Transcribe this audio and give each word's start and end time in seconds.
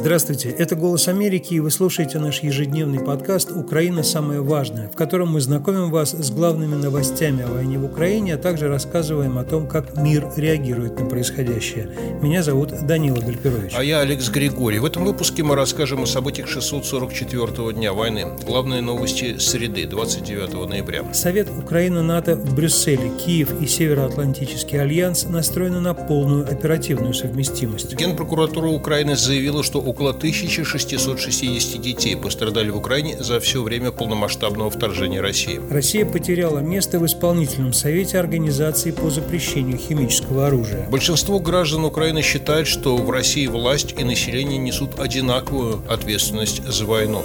Здравствуйте, 0.00 0.48
это 0.48 0.76
«Голос 0.76 1.08
Америки», 1.08 1.52
и 1.52 1.60
вы 1.60 1.70
слушаете 1.70 2.18
наш 2.18 2.42
ежедневный 2.42 3.00
подкаст 3.00 3.52
«Украина. 3.52 4.02
Самое 4.02 4.40
важное», 4.40 4.88
в 4.88 4.96
котором 4.96 5.32
мы 5.32 5.42
знакомим 5.42 5.90
вас 5.90 6.12
с 6.12 6.30
главными 6.30 6.74
новостями 6.74 7.42
о 7.42 7.48
войне 7.48 7.78
в 7.78 7.84
Украине, 7.84 8.36
а 8.36 8.38
также 8.38 8.68
рассказываем 8.68 9.36
о 9.36 9.44
том, 9.44 9.68
как 9.68 9.98
мир 9.98 10.26
реагирует 10.36 10.98
на 10.98 11.04
происходящее. 11.04 11.90
Меня 12.22 12.42
зовут 12.42 12.70
Данила 12.86 13.20
Гальперович. 13.20 13.74
А 13.76 13.84
я 13.84 14.00
Алекс 14.00 14.30
Григорий. 14.30 14.78
В 14.78 14.86
этом 14.86 15.04
выпуске 15.04 15.42
мы 15.42 15.54
расскажем 15.54 16.04
о 16.04 16.06
событиях 16.06 16.48
644-го 16.48 17.70
дня 17.72 17.92
войны. 17.92 18.24
Главные 18.46 18.80
новости 18.80 19.36
среды, 19.36 19.84
29 19.84 20.66
ноября. 20.66 21.12
Совет 21.12 21.48
Украина-НАТО 21.50 22.36
в 22.36 22.54
Брюсселе, 22.54 23.10
Киев 23.22 23.50
и 23.60 23.66
Североатлантический 23.66 24.80
альянс 24.80 25.24
настроены 25.24 25.80
на 25.80 25.92
полную 25.92 26.50
оперативную 26.50 27.12
совместимость. 27.12 27.94
Генпрокуратура 27.96 28.68
Украины 28.68 29.14
заявила, 29.14 29.62
что 29.62 29.89
около 29.90 30.10
1660 30.10 31.80
детей 31.80 32.16
пострадали 32.16 32.70
в 32.70 32.76
Украине 32.76 33.16
за 33.18 33.40
все 33.40 33.60
время 33.60 33.90
полномасштабного 33.90 34.70
вторжения 34.70 35.20
России. 35.20 35.60
Россия 35.68 36.06
потеряла 36.06 36.60
место 36.60 37.00
в 37.00 37.06
исполнительном 37.06 37.72
совете 37.72 38.18
Организации 38.18 38.92
по 38.92 39.10
запрещению 39.10 39.78
химического 39.78 40.46
оружия. 40.46 40.88
Большинство 40.88 41.40
граждан 41.40 41.84
Украины 41.84 42.22
считают, 42.22 42.68
что 42.68 42.96
в 42.96 43.10
России 43.10 43.48
власть 43.48 43.94
и 43.98 44.04
население 44.04 44.58
несут 44.58 45.00
одинаковую 45.00 45.82
ответственность 45.88 46.64
за 46.64 46.84
войну. 46.84 47.22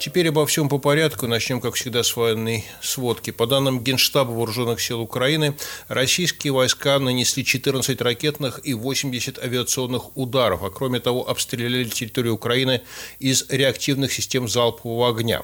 Теперь 0.00 0.30
обо 0.30 0.46
всем 0.46 0.70
по 0.70 0.78
порядку. 0.78 1.26
Начнем, 1.26 1.60
как 1.60 1.74
всегда, 1.74 2.02
с 2.02 2.16
военной 2.16 2.64
сводки. 2.80 3.32
По 3.32 3.46
данным 3.46 3.84
Генштаба 3.84 4.30
Вооруженных 4.30 4.80
сил 4.80 5.02
Украины, 5.02 5.54
российские 5.88 6.54
войска 6.54 6.98
нанесли 6.98 7.44
14 7.44 8.00
ракетных 8.00 8.60
и 8.64 8.72
80 8.72 9.38
авиационных 9.38 10.16
ударов, 10.16 10.62
а 10.62 10.70
кроме 10.70 11.00
того 11.00 11.28
обстреляли 11.28 11.84
территорию 11.84 12.32
Украины 12.32 12.80
из 13.18 13.44
реактивных 13.50 14.10
систем 14.10 14.48
залпового 14.48 15.10
огня. 15.10 15.42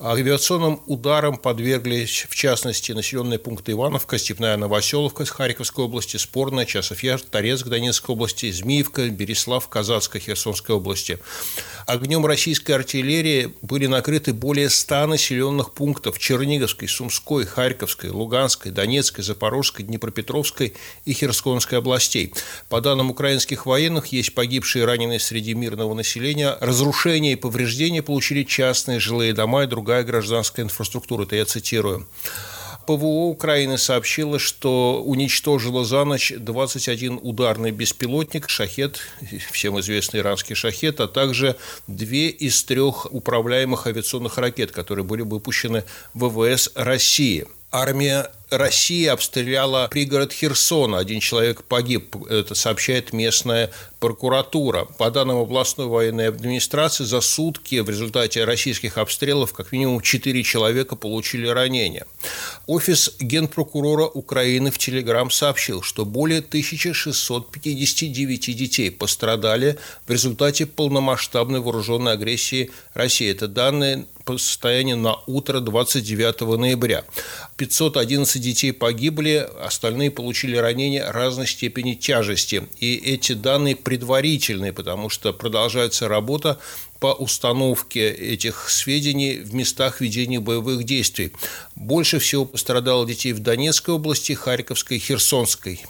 Авиационным 0.00 0.80
ударам 0.86 1.36
подверглись, 1.36 2.26
в 2.28 2.34
частности, 2.34 2.90
населенные 2.90 3.38
пункты 3.38 3.72
Ивановка, 3.72 4.18
Степная 4.18 4.56
Новоселовка 4.56 5.24
Харьковской 5.24 5.84
области, 5.84 6.16
Спорная, 6.16 6.66
Часов 6.66 7.04
Яр, 7.04 7.20
Торецк 7.20 7.68
Донецкой 7.68 8.14
области, 8.14 8.50
Змиевка, 8.50 9.08
Береслав, 9.08 9.68
Казацкой, 9.68 10.20
Херсонской 10.20 10.74
области. 10.74 11.20
Огнем 11.86 12.26
российской 12.26 12.72
артиллерии 12.72 13.54
были 13.62 13.86
накрыты 13.86 14.32
более 14.32 14.68
100 14.68 15.06
населенных 15.06 15.72
пунктов 15.72 16.18
Черниговской, 16.18 16.88
Сумской, 16.88 17.46
Харьковской, 17.46 18.10
Луганской, 18.10 18.72
Донецкой, 18.72 19.22
Запорожской, 19.22 19.84
Днепропетровской 19.84 20.74
и 21.04 21.12
Херсонской 21.12 21.78
областей. 21.78 22.34
По 22.68 22.80
данным 22.80 23.10
украинских 23.10 23.64
военных, 23.64 24.06
есть 24.06 24.34
погибшие 24.34 24.82
и 24.82 24.86
раненые 24.86 25.20
среди 25.20 25.54
мирного 25.54 25.94
населения. 25.94 26.58
Разрушения 26.60 27.34
и 27.34 27.36
повреждения 27.36 28.02
получили 28.02 28.42
частные 28.42 28.98
жилые 28.98 29.32
дома 29.32 29.62
и 29.62 29.66
другие 29.68 29.84
другая 29.94 30.04
гражданская 30.04 30.64
инфраструктура. 30.64 31.22
Это 31.22 31.36
я 31.36 31.44
цитирую. 31.44 32.06
ПВО 32.86 33.28
Украины 33.30 33.78
сообщило, 33.78 34.38
что 34.38 35.02
уничтожило 35.02 35.84
за 35.84 36.04
ночь 36.04 36.32
21 36.36 37.20
ударный 37.22 37.70
беспилотник 37.70 38.48
«Шахет», 38.48 39.00
всем 39.52 39.78
известный 39.80 40.20
иранский 40.20 40.54
«Шахет», 40.54 41.00
а 41.00 41.06
также 41.06 41.56
две 41.86 42.28
из 42.28 42.62
трех 42.64 43.06
управляемых 43.10 43.86
авиационных 43.86 44.36
ракет, 44.36 44.72
которые 44.72 45.04
были 45.04 45.22
выпущены 45.22 45.84
ВВС 46.12 46.70
России. 46.74 47.46
Армия 47.70 48.30
России 48.58 49.06
обстреляла 49.06 49.88
пригород 49.88 50.32
Херсона. 50.32 50.98
Один 50.98 51.20
человек 51.20 51.64
погиб, 51.64 52.16
это 52.26 52.54
сообщает 52.54 53.12
местная 53.12 53.70
прокуратура. 54.00 54.84
По 54.84 55.10
данным 55.10 55.38
областной 55.38 55.86
военной 55.86 56.28
администрации, 56.28 57.04
за 57.04 57.20
сутки 57.20 57.80
в 57.80 57.88
результате 57.88 58.44
российских 58.44 58.98
обстрелов 58.98 59.52
как 59.52 59.72
минимум 59.72 60.00
4 60.00 60.42
человека 60.42 60.96
получили 60.96 61.46
ранения. 61.46 62.06
Офис 62.66 63.12
генпрокурора 63.20 64.06
Украины 64.06 64.70
в 64.70 64.78
Телеграм 64.78 65.30
сообщил, 65.30 65.82
что 65.82 66.04
более 66.04 66.40
1659 66.40 68.56
детей 68.56 68.90
пострадали 68.90 69.78
в 70.06 70.10
результате 70.10 70.66
полномасштабной 70.66 71.60
вооруженной 71.60 72.12
агрессии 72.12 72.70
России. 72.92 73.30
Это 73.30 73.48
данные 73.48 74.06
по 74.24 74.38
состоянию 74.38 74.96
на 74.96 75.16
утро 75.26 75.60
29 75.60 76.58
ноября. 76.58 77.04
511 77.56 78.42
детей 78.44 78.72
погибли, 78.72 79.48
остальные 79.60 80.10
получили 80.10 80.56
ранения 80.56 81.10
разной 81.10 81.46
степени 81.46 81.94
тяжести. 81.94 82.68
И 82.78 82.94
эти 82.96 83.32
данные 83.32 83.74
предварительные, 83.74 84.72
потому 84.72 85.08
что 85.08 85.32
продолжается 85.32 86.06
работа 86.06 86.58
по 87.00 87.12
установке 87.12 88.10
этих 88.10 88.70
сведений 88.70 89.38
в 89.38 89.54
местах 89.54 90.00
ведения 90.00 90.40
боевых 90.40 90.84
действий. 90.84 91.32
Больше 91.74 92.18
всего 92.18 92.44
пострадало 92.44 93.06
детей 93.06 93.32
в 93.32 93.40
Донецкой 93.40 93.96
области, 93.96 94.32
Харьковской, 94.32 94.98
Херсонской. 94.98 95.80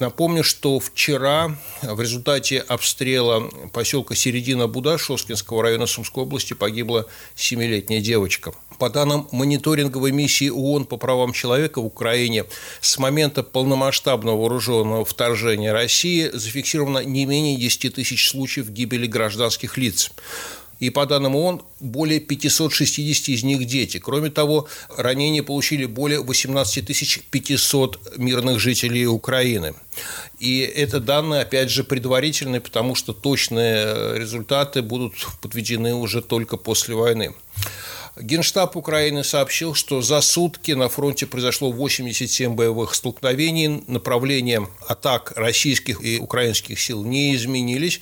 Напомню, 0.00 0.42
что 0.42 0.80
вчера 0.80 1.56
в 1.82 2.00
результате 2.00 2.58
обстрела 2.58 3.48
поселка 3.72 4.16
Середина 4.16 4.66
Буда 4.66 4.98
Шоскинского 4.98 5.62
района 5.62 5.86
Сумской 5.86 6.24
области 6.24 6.52
погибла 6.52 7.06
семилетняя 7.36 8.00
девочка. 8.00 8.52
По 8.80 8.90
данным 8.90 9.28
мониторинговой 9.30 10.10
миссии 10.10 10.48
ООН 10.48 10.86
по 10.86 10.96
правам 10.96 11.32
человека 11.32 11.80
в 11.80 11.86
Украине, 11.86 12.44
с 12.80 12.98
момента 12.98 13.44
полномасштабного 13.44 14.36
вооруженного 14.36 15.04
вторжения 15.04 15.72
России 15.72 16.28
зафиксировано 16.32 17.04
не 17.04 17.24
менее 17.24 17.56
10 17.56 17.94
тысяч 17.94 18.28
случаев 18.28 18.70
гибели 18.70 19.06
гражданских 19.06 19.78
лиц 19.78 20.10
и 20.80 20.90
по 20.90 21.06
данным 21.06 21.36
ООН 21.36 21.62
более 21.80 22.20
560 22.20 23.28
из 23.28 23.42
них 23.44 23.66
дети. 23.66 23.98
Кроме 23.98 24.30
того, 24.30 24.68
ранения 24.96 25.42
получили 25.42 25.86
более 25.86 26.22
18 26.22 27.24
500 27.30 28.18
мирных 28.18 28.60
жителей 28.60 29.06
Украины. 29.06 29.74
И 30.38 30.60
это 30.60 31.00
данные, 31.00 31.42
опять 31.42 31.70
же, 31.70 31.84
предварительные, 31.84 32.60
потому 32.60 32.94
что 32.94 33.12
точные 33.12 34.18
результаты 34.18 34.82
будут 34.82 35.14
подведены 35.40 35.94
уже 35.94 36.22
только 36.22 36.56
после 36.56 36.94
войны. 36.94 37.34
Генштаб 38.16 38.76
Украины 38.76 39.24
сообщил, 39.24 39.74
что 39.74 40.00
за 40.00 40.20
сутки 40.20 40.70
на 40.70 40.88
фронте 40.88 41.26
произошло 41.26 41.72
87 41.72 42.54
боевых 42.54 42.94
столкновений. 42.94 43.82
Направления 43.88 44.68
атак 44.86 45.32
российских 45.34 46.00
и 46.00 46.20
украинских 46.20 46.80
сил 46.80 47.04
не 47.04 47.34
изменились. 47.34 48.00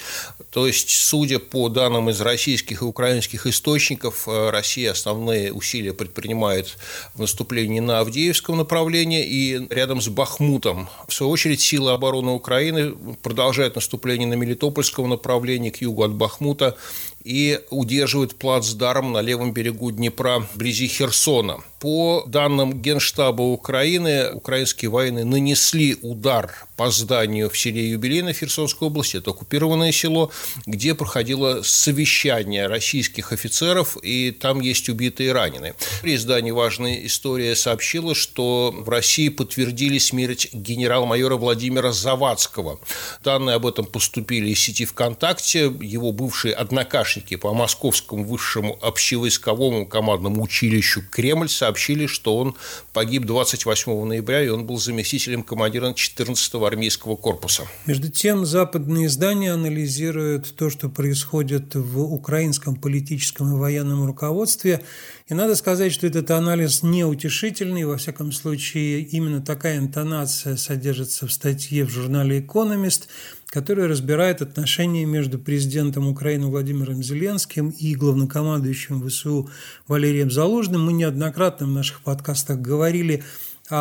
То 0.50 0.66
есть, 0.66 0.90
судя 0.90 1.38
по 1.38 1.70
данным 1.70 2.10
из 2.10 2.20
российских 2.20 2.82
и 2.82 2.84
украинских 2.84 3.46
источников, 3.46 4.28
э, 4.28 4.50
Россия 4.50 4.90
основные 4.90 5.50
усилия 5.50 5.94
предпринимает 5.94 6.76
в 7.14 7.20
наступлении 7.20 7.80
на 7.80 8.00
Авдеевском 8.00 8.58
направлении 8.58 9.24
и 9.24 9.66
рядом 9.70 10.02
с 10.02 10.08
Бахмутом. 10.08 10.90
В 11.08 11.14
свою 11.14 11.32
очередь, 11.32 11.62
силы 11.62 11.92
обороны 11.92 12.32
Украины 12.32 12.92
продолжают 13.22 13.76
наступление 13.76 14.28
на 14.28 14.34
Мелитопольском 14.34 15.08
направлении 15.08 15.70
к 15.70 15.80
югу 15.80 16.02
от 16.02 16.12
Бахмута 16.12 16.76
и 17.24 17.60
удерживают 17.70 18.36
плацдарм 18.36 19.12
на 19.12 19.20
левом 19.20 19.52
берегу 19.52 19.90
Днепра 19.90 20.40
вблизи 20.54 20.88
Херсона. 20.88 21.58
По 21.78 22.24
данным 22.26 22.80
Генштаба 22.80 23.42
Украины, 23.42 24.32
украинские 24.32 24.90
военные 24.90 25.24
нанесли 25.24 25.96
удар 26.02 26.66
по 26.82 26.90
зданию 26.90 27.48
в 27.48 27.56
селе 27.56 27.90
Юбилейно 27.90 28.32
Херсонской 28.32 28.88
области, 28.88 29.16
это 29.16 29.30
оккупированное 29.30 29.92
село, 29.92 30.32
где 30.66 30.96
проходило 30.96 31.62
совещание 31.62 32.66
российских 32.66 33.32
офицеров, 33.32 33.96
и 34.02 34.32
там 34.32 34.60
есть 34.60 34.88
убитые 34.88 35.28
и 35.28 35.32
раненые. 35.32 35.76
Издание 36.02 36.52
«Важная 36.52 37.06
история» 37.06 37.54
сообщило, 37.54 38.16
что 38.16 38.74
в 38.76 38.88
России 38.88 39.28
подтвердили 39.28 39.98
смерть 39.98 40.48
генерал-майора 40.52 41.36
Владимира 41.36 41.92
Завадского. 41.92 42.80
Данные 43.22 43.54
об 43.54 43.66
этом 43.66 43.86
поступили 43.86 44.50
из 44.50 44.58
сети 44.58 44.84
ВКонтакте. 44.84 45.72
Его 45.80 46.10
бывшие 46.10 46.52
однокашники 46.52 47.36
по 47.36 47.54
Московскому 47.54 48.24
высшему 48.24 48.76
общевойсковому 48.82 49.86
командному 49.86 50.42
училищу 50.42 51.00
«Кремль» 51.12 51.48
сообщили, 51.48 52.06
что 52.06 52.36
он 52.36 52.56
погиб 52.92 53.24
28 53.24 54.04
ноября, 54.04 54.42
и 54.42 54.48
он 54.48 54.66
был 54.66 54.78
заместителем 54.78 55.44
командира 55.44 55.92
14-го 55.92 56.71
армейского 56.72 57.16
корпуса. 57.16 57.64
Между 57.86 58.10
тем, 58.10 58.46
западные 58.46 59.06
издания 59.06 59.52
анализируют 59.52 60.54
то, 60.56 60.70
что 60.70 60.88
происходит 60.88 61.74
в 61.74 62.00
украинском 62.00 62.76
политическом 62.76 63.54
и 63.54 63.58
военном 63.58 64.04
руководстве. 64.06 64.82
И 65.28 65.34
надо 65.34 65.54
сказать, 65.54 65.92
что 65.92 66.06
этот 66.06 66.30
анализ 66.30 66.82
неутешительный. 66.82 67.84
Во 67.84 67.96
всяком 67.96 68.32
случае, 68.32 69.00
именно 69.02 69.40
такая 69.40 69.78
интонация 69.78 70.56
содержится 70.56 71.26
в 71.26 71.32
статье 71.32 71.84
в 71.84 71.90
журнале 71.90 72.40
«Экономист», 72.40 73.08
которая 73.46 73.86
разбирает 73.86 74.40
отношения 74.40 75.04
между 75.04 75.38
президентом 75.38 76.08
Украины 76.08 76.46
Владимиром 76.46 77.02
Зеленским 77.02 77.68
и 77.68 77.94
главнокомандующим 77.94 79.06
ВСУ 79.06 79.50
Валерием 79.86 80.30
Залужным. 80.30 80.86
Мы 80.86 80.94
неоднократно 80.94 81.66
в 81.66 81.70
наших 81.70 82.00
подкастах 82.00 82.60
говорили 82.60 83.22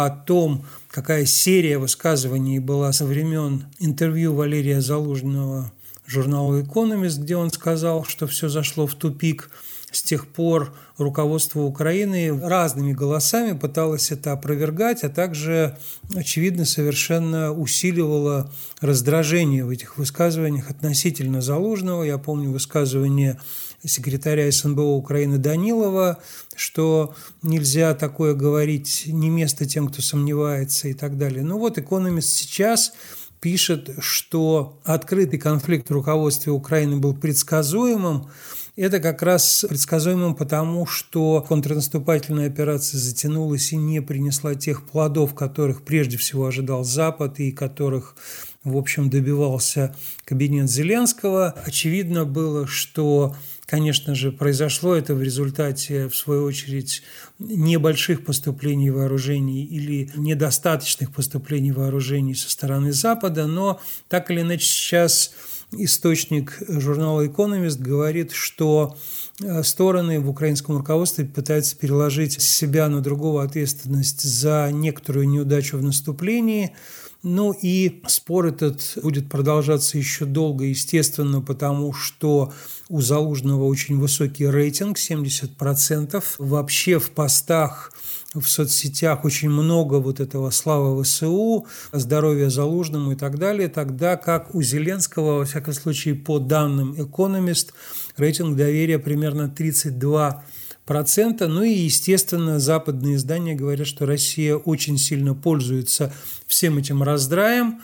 том, 0.09 0.65
какая 0.89 1.25
серия 1.25 1.77
высказываний 1.77 2.59
была 2.59 2.93
со 2.93 3.05
времен 3.05 3.65
интервью 3.79 4.33
Валерия 4.33 4.81
Залужного 4.81 5.71
журналу 6.07 6.61
«Экономист», 6.61 7.19
где 7.19 7.35
он 7.35 7.51
сказал, 7.51 8.05
что 8.05 8.27
все 8.27 8.49
зашло 8.49 8.87
в 8.87 8.95
тупик– 8.95 9.49
с 9.91 10.01
тех 10.01 10.27
пор 10.27 10.73
руководство 10.97 11.61
Украины 11.61 12.39
разными 12.47 12.93
голосами 12.93 13.57
пыталось 13.57 14.11
это 14.11 14.31
опровергать, 14.31 15.03
а 15.03 15.09
также, 15.09 15.77
очевидно, 16.15 16.63
совершенно 16.63 17.51
усиливало 17.51 18.51
раздражение 18.79 19.65
в 19.65 19.69
этих 19.69 19.97
высказываниях 19.97 20.69
относительно 20.69 21.41
Залужного. 21.41 22.03
Я 22.03 22.17
помню 22.17 22.51
высказывание 22.51 23.37
секретаря 23.83 24.51
СНБО 24.51 24.81
Украины 24.81 25.37
Данилова, 25.37 26.21
что 26.55 27.15
нельзя 27.41 27.93
такое 27.93 28.33
говорить, 28.33 29.03
не 29.07 29.29
место 29.29 29.65
тем, 29.65 29.87
кто 29.87 30.01
сомневается 30.01 30.87
и 30.87 30.93
так 30.93 31.17
далее. 31.17 31.43
Ну 31.43 31.57
вот 31.57 31.77
«Экономист» 31.77 32.29
сейчас 32.29 32.93
пишет, 33.39 33.89
что 33.99 34.79
открытый 34.83 35.39
конфликт 35.39 35.89
в 35.89 35.93
руководстве 35.93 36.51
Украины 36.51 36.97
был 36.97 37.15
предсказуемым, 37.15 38.29
это 38.77 38.99
как 38.99 39.21
раз 39.21 39.65
предсказуемо 39.67 40.33
потому, 40.33 40.85
что 40.85 41.43
контрнаступательная 41.47 42.47
операция 42.47 42.99
затянулась 42.99 43.73
и 43.73 43.75
не 43.75 44.01
принесла 44.01 44.55
тех 44.55 44.87
плодов, 44.87 45.35
которых 45.35 45.83
прежде 45.83 46.17
всего 46.17 46.45
ожидал 46.45 46.83
Запад 46.83 47.39
и 47.39 47.51
которых 47.51 48.15
в 48.63 48.77
общем, 48.77 49.09
добивался 49.09 49.95
кабинет 50.23 50.69
Зеленского. 50.69 51.55
Очевидно 51.65 52.25
было, 52.25 52.67
что 52.67 53.35
Конечно 53.65 54.15
же, 54.15 54.31
произошло 54.31 54.95
это 54.95 55.15
в 55.15 55.21
результате, 55.21 56.09
в 56.09 56.15
свою 56.15 56.43
очередь, 56.43 57.03
небольших 57.39 58.25
поступлений 58.25 58.89
вооружений 58.89 59.63
или 59.63 60.09
недостаточных 60.15 61.11
поступлений 61.13 61.71
вооружений 61.71 62.35
со 62.35 62.49
стороны 62.49 62.91
Запада, 62.91 63.47
но 63.47 63.79
так 64.09 64.29
или 64.29 64.41
иначе 64.41 64.65
сейчас 64.65 65.33
источник 65.71 66.61
журнала 66.67 67.25
«Экономист» 67.27 67.79
говорит, 67.79 68.31
что 68.31 68.95
э, 69.39 69.63
стороны 69.63 70.19
в 70.19 70.29
украинском 70.29 70.77
руководстве 70.77 71.25
пытаются 71.25 71.75
переложить 71.75 72.41
с 72.41 72.49
себя 72.49 72.89
на 72.89 73.01
другого 73.01 73.43
ответственность 73.43 74.21
за 74.21 74.69
некоторую 74.71 75.29
неудачу 75.29 75.77
в 75.77 75.83
наступлении. 75.83 76.75
Ну 77.23 77.51
и 77.51 78.01
спор 78.07 78.47
этот 78.47 78.97
будет 79.01 79.29
продолжаться 79.29 79.97
еще 79.97 80.25
долго, 80.25 80.65
естественно, 80.65 81.39
потому 81.39 81.93
что 81.93 82.51
у 82.89 82.99
Залужного 82.99 83.65
очень 83.65 83.99
высокий 83.99 84.47
рейтинг, 84.47 84.97
70%. 84.97 86.23
Вообще 86.39 86.97
в 86.97 87.11
постах 87.11 87.91
в 88.33 88.45
соцсетях 88.47 89.25
очень 89.25 89.49
много 89.49 89.95
вот 89.95 90.19
этого 90.19 90.49
славы 90.51 91.03
ВСУ, 91.03 91.67
здоровья 91.91 92.49
Залужному 92.49 93.11
и 93.11 93.15
так 93.15 93.37
далее, 93.37 93.67
тогда 93.67 94.15
как 94.15 94.55
у 94.55 94.61
Зеленского, 94.61 95.39
во 95.39 95.45
всяком 95.45 95.73
случае, 95.73 96.15
по 96.15 96.39
данным 96.39 96.93
Economist, 96.93 97.73
рейтинг 98.15 98.55
доверия 98.55 98.99
примерно 98.99 99.49
32 99.49 100.43
процента. 100.85 101.47
Ну 101.47 101.63
и, 101.63 101.73
естественно, 101.73 102.59
западные 102.59 103.15
издания 103.15 103.55
говорят, 103.55 103.87
что 103.87 104.05
Россия 104.05 104.55
очень 104.55 104.97
сильно 104.97 105.33
пользуется 105.33 106.13
всем 106.47 106.77
этим 106.77 107.03
раздраем, 107.03 107.81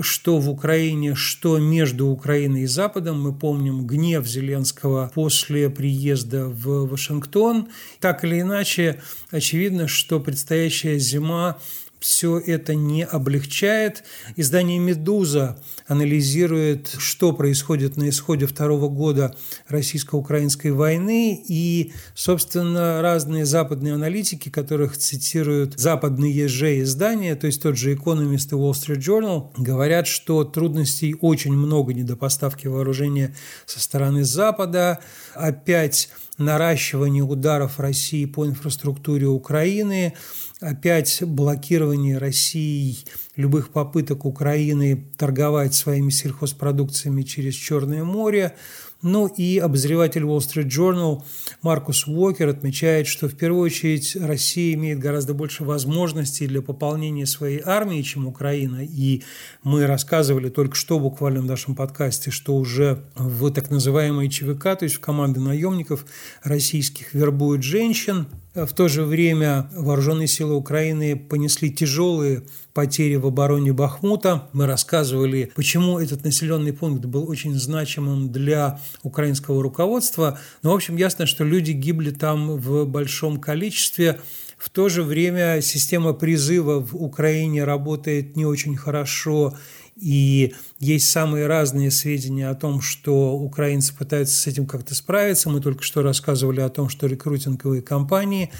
что 0.00 0.38
в 0.38 0.50
Украине, 0.50 1.14
что 1.14 1.58
между 1.58 2.08
Украиной 2.08 2.62
и 2.62 2.66
Западом. 2.66 3.22
Мы 3.22 3.32
помним 3.32 3.86
гнев 3.86 4.26
Зеленского 4.26 5.10
после 5.14 5.70
приезда 5.70 6.46
в 6.46 6.86
Вашингтон. 6.86 7.68
Так 8.00 8.24
или 8.24 8.40
иначе, 8.40 9.00
очевидно, 9.30 9.88
что 9.88 10.20
предстоящая 10.20 10.98
зима 10.98 11.58
все 12.00 12.38
это 12.38 12.74
не 12.74 13.04
облегчает. 13.04 14.04
Издание 14.36 14.78
«Медуза» 14.78 15.58
анализирует, 15.86 16.94
что 16.98 17.32
происходит 17.32 17.96
на 17.96 18.08
исходе 18.08 18.46
второго 18.46 18.88
года 18.88 19.34
российско-украинской 19.68 20.70
войны, 20.70 21.42
и, 21.48 21.92
собственно, 22.14 23.02
разные 23.02 23.44
западные 23.44 23.94
аналитики, 23.94 24.48
которых 24.48 24.96
цитируют 24.96 25.78
западные 25.78 26.46
же 26.48 26.80
издания, 26.80 27.34
то 27.34 27.46
есть 27.46 27.62
тот 27.62 27.76
же 27.76 27.94
«Экономист» 27.94 28.52
и 28.52 28.54
«Wall 28.54 28.72
Street 28.72 28.98
Journal», 28.98 29.50
говорят, 29.56 30.06
что 30.06 30.44
трудностей 30.44 31.16
очень 31.20 31.52
много 31.52 31.94
недопоставки 31.94 32.66
вооружения 32.66 33.34
со 33.66 33.80
стороны 33.80 34.24
Запада, 34.24 35.00
опять 35.34 36.10
наращивание 36.36 37.24
ударов 37.24 37.80
России 37.80 38.24
по 38.24 38.46
инфраструктуре 38.46 39.26
Украины– 39.26 40.14
опять 40.60 41.22
блокирование 41.22 42.18
России 42.18 42.98
любых 43.36 43.70
попыток 43.70 44.24
Украины 44.24 45.04
торговать 45.16 45.74
своими 45.74 46.10
сельхозпродукциями 46.10 47.22
через 47.22 47.54
Черное 47.54 48.04
море. 48.04 48.54
Ну 49.00 49.28
и 49.28 49.58
обозреватель 49.58 50.22
Wall 50.22 50.38
Street 50.38 50.68
Journal 50.68 51.22
Маркус 51.62 52.08
Уокер 52.08 52.48
отмечает, 52.48 53.06
что 53.06 53.28
в 53.28 53.36
первую 53.36 53.62
очередь 53.62 54.16
Россия 54.16 54.74
имеет 54.74 54.98
гораздо 54.98 55.34
больше 55.34 55.62
возможностей 55.62 56.48
для 56.48 56.62
пополнения 56.62 57.24
своей 57.24 57.62
армии, 57.64 58.02
чем 58.02 58.26
Украина. 58.26 58.80
И 58.82 59.22
мы 59.62 59.86
рассказывали 59.86 60.48
только 60.48 60.74
что 60.74 60.98
буквально 60.98 61.42
в 61.42 61.46
нашем 61.46 61.76
подкасте, 61.76 62.32
что 62.32 62.56
уже 62.56 63.04
в 63.14 63.52
так 63.52 63.70
называемой 63.70 64.28
ЧВК, 64.28 64.76
то 64.76 64.82
есть 64.82 64.96
в 64.96 65.00
команды 65.00 65.38
наемников 65.38 66.04
российских 66.42 67.14
вербуют 67.14 67.62
женщин, 67.62 68.26
в 68.66 68.72
то 68.72 68.88
же 68.88 69.04
время 69.04 69.70
вооруженные 69.72 70.26
силы 70.26 70.54
Украины 70.54 71.16
понесли 71.16 71.70
тяжелые 71.70 72.44
потери 72.72 73.16
в 73.16 73.26
обороне 73.26 73.72
Бахмута. 73.72 74.48
Мы 74.52 74.66
рассказывали, 74.66 75.52
почему 75.54 75.98
этот 75.98 76.24
населенный 76.24 76.72
пункт 76.72 77.04
был 77.04 77.28
очень 77.28 77.54
значимым 77.54 78.30
для 78.30 78.80
украинского 79.02 79.62
руководства. 79.62 80.38
Но, 80.62 80.72
в 80.72 80.74
общем, 80.74 80.96
ясно, 80.96 81.26
что 81.26 81.44
люди 81.44 81.72
гибли 81.72 82.10
там 82.10 82.56
в 82.56 82.84
большом 82.84 83.40
количестве. 83.40 84.20
В 84.56 84.70
то 84.70 84.88
же 84.88 85.02
время 85.04 85.60
система 85.60 86.12
призыва 86.12 86.80
в 86.80 86.96
Украине 86.96 87.64
работает 87.64 88.36
не 88.36 88.44
очень 88.44 88.76
хорошо, 88.76 89.56
и 90.00 90.54
есть 90.78 91.10
самые 91.10 91.46
разные 91.46 91.90
сведения 91.90 92.48
о 92.48 92.54
том, 92.54 92.80
что 92.80 93.32
украинцы 93.32 93.94
пытаются 93.94 94.36
с 94.36 94.46
этим 94.46 94.66
как-то 94.66 94.94
справиться. 94.94 95.50
Мы 95.50 95.60
только 95.60 95.82
что 95.82 96.02
рассказывали 96.02 96.60
о 96.60 96.68
том, 96.68 96.88
что 96.88 97.06
рекрутинговые 97.06 97.82
компании 97.82 98.50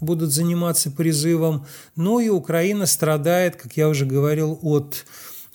будут 0.00 0.32
заниматься 0.32 0.90
призывом. 0.90 1.66
Но 1.96 2.20
и 2.20 2.28
Украина 2.28 2.86
страдает, 2.86 3.56
как 3.56 3.76
я 3.76 3.88
уже 3.88 4.06
говорил, 4.06 4.58
от 4.62 5.04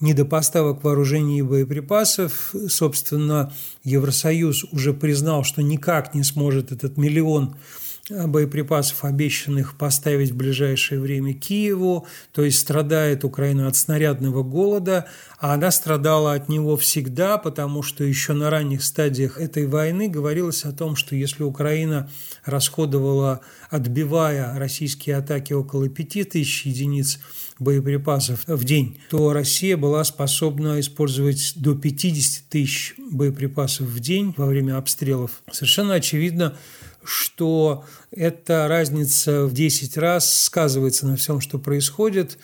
недопоставок 0.01 0.83
вооружений 0.83 1.39
и 1.39 1.43
боеприпасов. 1.43 2.53
Собственно, 2.67 3.53
Евросоюз 3.83 4.65
уже 4.71 4.93
признал, 4.93 5.43
что 5.43 5.61
никак 5.61 6.13
не 6.13 6.23
сможет 6.23 6.71
этот 6.71 6.97
миллион 6.97 7.55
боеприпасов, 8.09 9.03
обещанных 9.05 9.77
поставить 9.77 10.31
в 10.31 10.35
ближайшее 10.35 10.99
время 10.99 11.33
Киеву, 11.33 12.07
то 12.33 12.43
есть 12.43 12.59
страдает 12.59 13.23
Украина 13.23 13.67
от 13.67 13.75
снарядного 13.75 14.43
голода, 14.43 15.05
а 15.39 15.53
она 15.53 15.71
страдала 15.71 16.33
от 16.33 16.49
него 16.49 16.75
всегда, 16.77 17.37
потому 17.37 17.83
что 17.83 18.03
еще 18.03 18.33
на 18.33 18.49
ранних 18.49 18.83
стадиях 18.83 19.39
этой 19.39 19.67
войны 19.67 20.09
говорилось 20.09 20.65
о 20.65 20.71
том, 20.71 20.95
что 20.95 21.15
если 21.15 21.43
Украина 21.43 22.09
расходовала, 22.45 23.41
отбивая 23.69 24.57
российские 24.57 25.17
атаки 25.17 25.53
около 25.53 25.87
5000 25.89 26.65
единиц 26.65 27.19
боеприпасов 27.59 28.43
в 28.47 28.63
день, 28.63 28.99
то 29.09 29.33
Россия 29.33 29.77
была 29.77 30.03
способна 30.03 30.79
использовать 30.79 31.53
до 31.55 31.75
50 31.75 32.45
тысяч 32.49 32.95
боеприпасов 32.97 33.87
в 33.87 33.99
день 33.99 34.33
во 34.37 34.45
время 34.45 34.77
обстрелов. 34.77 35.41
Совершенно 35.51 35.95
очевидно, 35.95 36.55
что 37.03 37.85
эта 38.11 38.67
разница 38.67 39.45
в 39.45 39.53
10 39.53 39.97
раз 39.97 40.43
сказывается 40.43 41.07
на 41.07 41.15
всем, 41.15 41.41
что 41.41 41.59
происходит. 41.59 42.37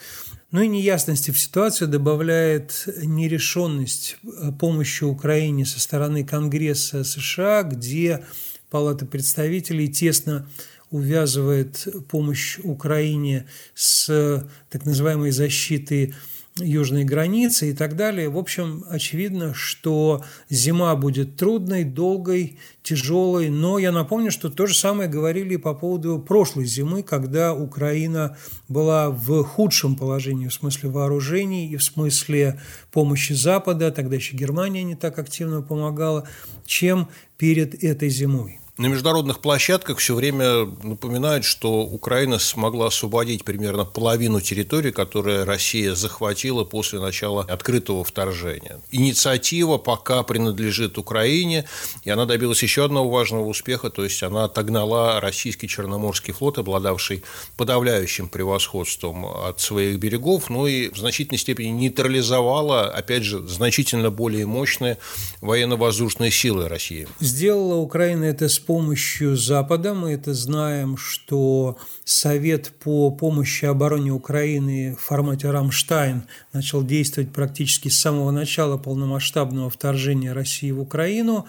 Ну 0.52 0.62
и 0.62 0.68
неясности 0.68 1.32
в 1.32 1.40
ситуацию 1.40 1.88
добавляет 1.88 2.88
нерешенность 3.04 4.18
помощи 4.60 5.04
Украине 5.04 5.66
со 5.66 5.80
стороны 5.80 6.24
Конгресса 6.24 7.04
США, 7.04 7.64
где 7.64 8.24
Палата 8.70 9.06
представителей 9.06 9.88
тесно 9.88 10.50
увязывает 10.92 11.88
помощь 12.10 12.60
Украине 12.64 13.48
с 13.74 14.48
так 14.70 14.86
называемой 14.86 15.32
защитой 15.32 16.14
южной 16.58 17.04
границы 17.04 17.72
и 17.72 17.74
так 17.74 17.98
далее. 17.98 18.30
В 18.30 18.38
общем, 18.38 18.86
очевидно, 18.90 19.54
что 19.54 20.24
зима 20.50 20.96
будет 20.96 21.36
трудной, 21.36 21.84
долгой, 21.84 22.58
тяжелой. 22.82 23.50
Но 23.50 23.78
я 23.78 23.92
напомню, 23.92 24.32
что 24.32 24.50
то 24.50 24.66
же 24.66 24.74
самое 24.74 25.10
говорили 25.10 25.58
по 25.58 25.74
поводу 25.74 26.18
прошлой 26.18 26.66
зимы, 26.66 27.04
когда 27.04 27.54
Украина 27.54 28.38
была 28.70 29.10
в 29.10 29.44
худшем 29.44 29.98
положении 29.98 30.48
в 30.48 30.54
смысле 30.54 30.92
вооружений 30.92 31.68
и 31.68 31.76
в 31.76 31.84
смысле 31.84 32.62
помощи 32.90 33.34
Запада. 33.34 33.92
Тогда 33.92 34.16
еще 34.16 34.38
Германия 34.38 34.84
не 34.84 34.96
так 34.96 35.20
активно 35.20 35.62
помогала, 35.62 36.26
чем 36.66 37.10
перед 37.38 37.84
этой 37.84 38.08
зимой. 38.08 38.62
На 38.78 38.88
международных 38.88 39.40
площадках 39.40 40.00
все 40.00 40.14
время 40.14 40.66
напоминают, 40.84 41.46
что 41.46 41.84
Украина 41.84 42.40
смогла 42.40 42.88
освободить 42.88 43.46
примерно 43.46 43.86
половину 43.86 44.42
территории, 44.42 44.92
которую 44.92 45.46
Россия 45.46 45.96
захватила 45.96 46.66
после 46.66 47.00
начала 47.00 47.44
открытого 47.44 48.04
вторжения. 48.04 48.82
Инициатива 48.92 49.78
пока 49.78 50.24
принадлежит 50.24 50.98
Украине, 50.98 51.64
и 52.04 52.10
она 52.10 52.26
добилась 52.26 52.62
еще 52.64 52.84
одного 52.84 53.10
важного 53.10 53.46
успеха, 53.46 53.90
то 53.90 54.04
есть 54.04 54.22
она 54.24 54.44
отогнала 54.44 55.22
российский 55.22 55.70
Черноморский 55.70 56.34
флот, 56.34 56.58
обладавший 56.58 57.24
подавляющим 57.56 58.28
превосходством 58.28 59.26
от 59.26 59.62
своих 59.62 60.00
берегов, 60.00 60.50
ну 60.50 60.68
и 60.68 60.90
в 60.90 60.98
значительной 60.98 61.40
степени 61.40 61.70
нейтрализовала, 61.70 62.90
опять 62.90 63.24
же, 63.24 63.40
значительно 63.48 64.12
более 64.12 64.46
мощные 64.46 64.98
военно-воздушные 65.40 66.30
силы 66.30 66.68
России. 66.68 67.08
Сделала 67.22 67.76
Украина 67.76 68.26
это 68.26 68.50
с 68.50 68.65
помощью 68.66 69.38
Запада. 69.38 69.94
Мы 69.94 70.12
это 70.12 70.34
знаем, 70.34 70.98
что 70.98 71.78
Совет 72.04 72.72
по 72.80 73.12
помощи 73.12 73.66
обороне 73.66 74.12
Украины 74.12 74.96
в 74.96 75.02
формате 75.02 75.50
«Рамштайн» 75.50 76.24
начал 76.54 76.84
действовать 76.84 77.32
практически 77.32 77.90
с 77.90 78.00
самого 78.00 78.32
начала 78.32 78.78
полномасштабного 78.78 79.70
вторжения 79.70 80.34
России 80.34 80.72
в 80.72 80.82
Украину. 80.82 81.48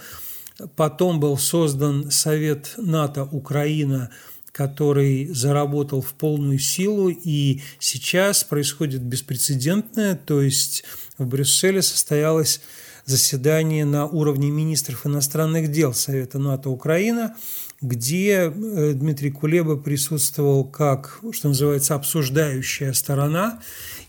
Потом 0.76 1.20
был 1.20 1.36
создан 1.36 2.10
Совет 2.10 2.74
НАТО 2.76 3.24
Украина, 3.24 4.10
который 4.52 5.26
заработал 5.28 6.00
в 6.00 6.14
полную 6.14 6.58
силу, 6.58 7.10
и 7.10 7.60
сейчас 7.78 8.42
происходит 8.42 9.02
беспрецедентное, 9.02 10.14
то 10.16 10.40
есть 10.40 10.84
в 11.18 11.26
Брюсселе 11.26 11.82
состоялось 11.82 12.62
заседание 13.06 13.84
на 13.84 14.06
уровне 14.06 14.50
министров 14.50 15.06
иностранных 15.06 15.70
дел 15.70 15.94
Совета 15.94 16.38
НАТО 16.38 16.70
Украина, 16.70 17.36
где 17.80 18.52
э, 18.52 18.92
Дмитрий 18.94 19.30
Кулеба 19.30 19.76
присутствовал 19.76 20.64
как, 20.64 21.20
что 21.32 21.48
называется, 21.48 21.94
обсуждающая 21.94 22.92
сторона, 22.92 23.60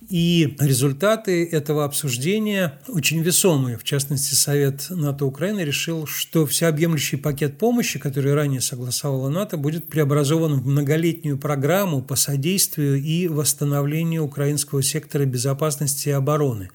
и 0.10 0.56
результаты 0.60 1.46
этого 1.46 1.84
обсуждения 1.84 2.80
очень 2.88 3.22
весомые. 3.22 3.78
В 3.78 3.84
частности, 3.84 4.34
Совет 4.34 4.88
НАТО 4.90 5.26
Украины 5.26 5.60
решил, 5.60 6.08
что 6.08 6.46
всеобъемлющий 6.46 7.18
пакет 7.18 7.58
помощи, 7.58 8.00
который 8.00 8.34
ранее 8.34 8.62
согласовала 8.62 9.30
НАТО, 9.30 9.58
будет 9.58 9.90
преобразован 9.90 10.62
в 10.62 10.66
многолетнюю 10.66 11.38
программу 11.38 12.02
по 12.02 12.16
содействию 12.16 12.96
и 12.96 13.28
восстановлению 13.28 14.24
украинского 14.24 14.82
сектора 14.82 15.26
безопасности 15.26 16.10
и 16.10 16.12
обороны. 16.12 16.70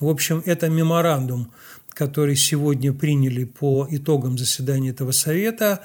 В 0.00 0.08
общем, 0.08 0.42
это 0.46 0.70
меморандум, 0.70 1.52
который 1.90 2.34
сегодня 2.34 2.94
приняли 2.94 3.44
по 3.44 3.86
итогам 3.90 4.38
заседания 4.38 4.90
этого 4.90 5.12
совета. 5.12 5.84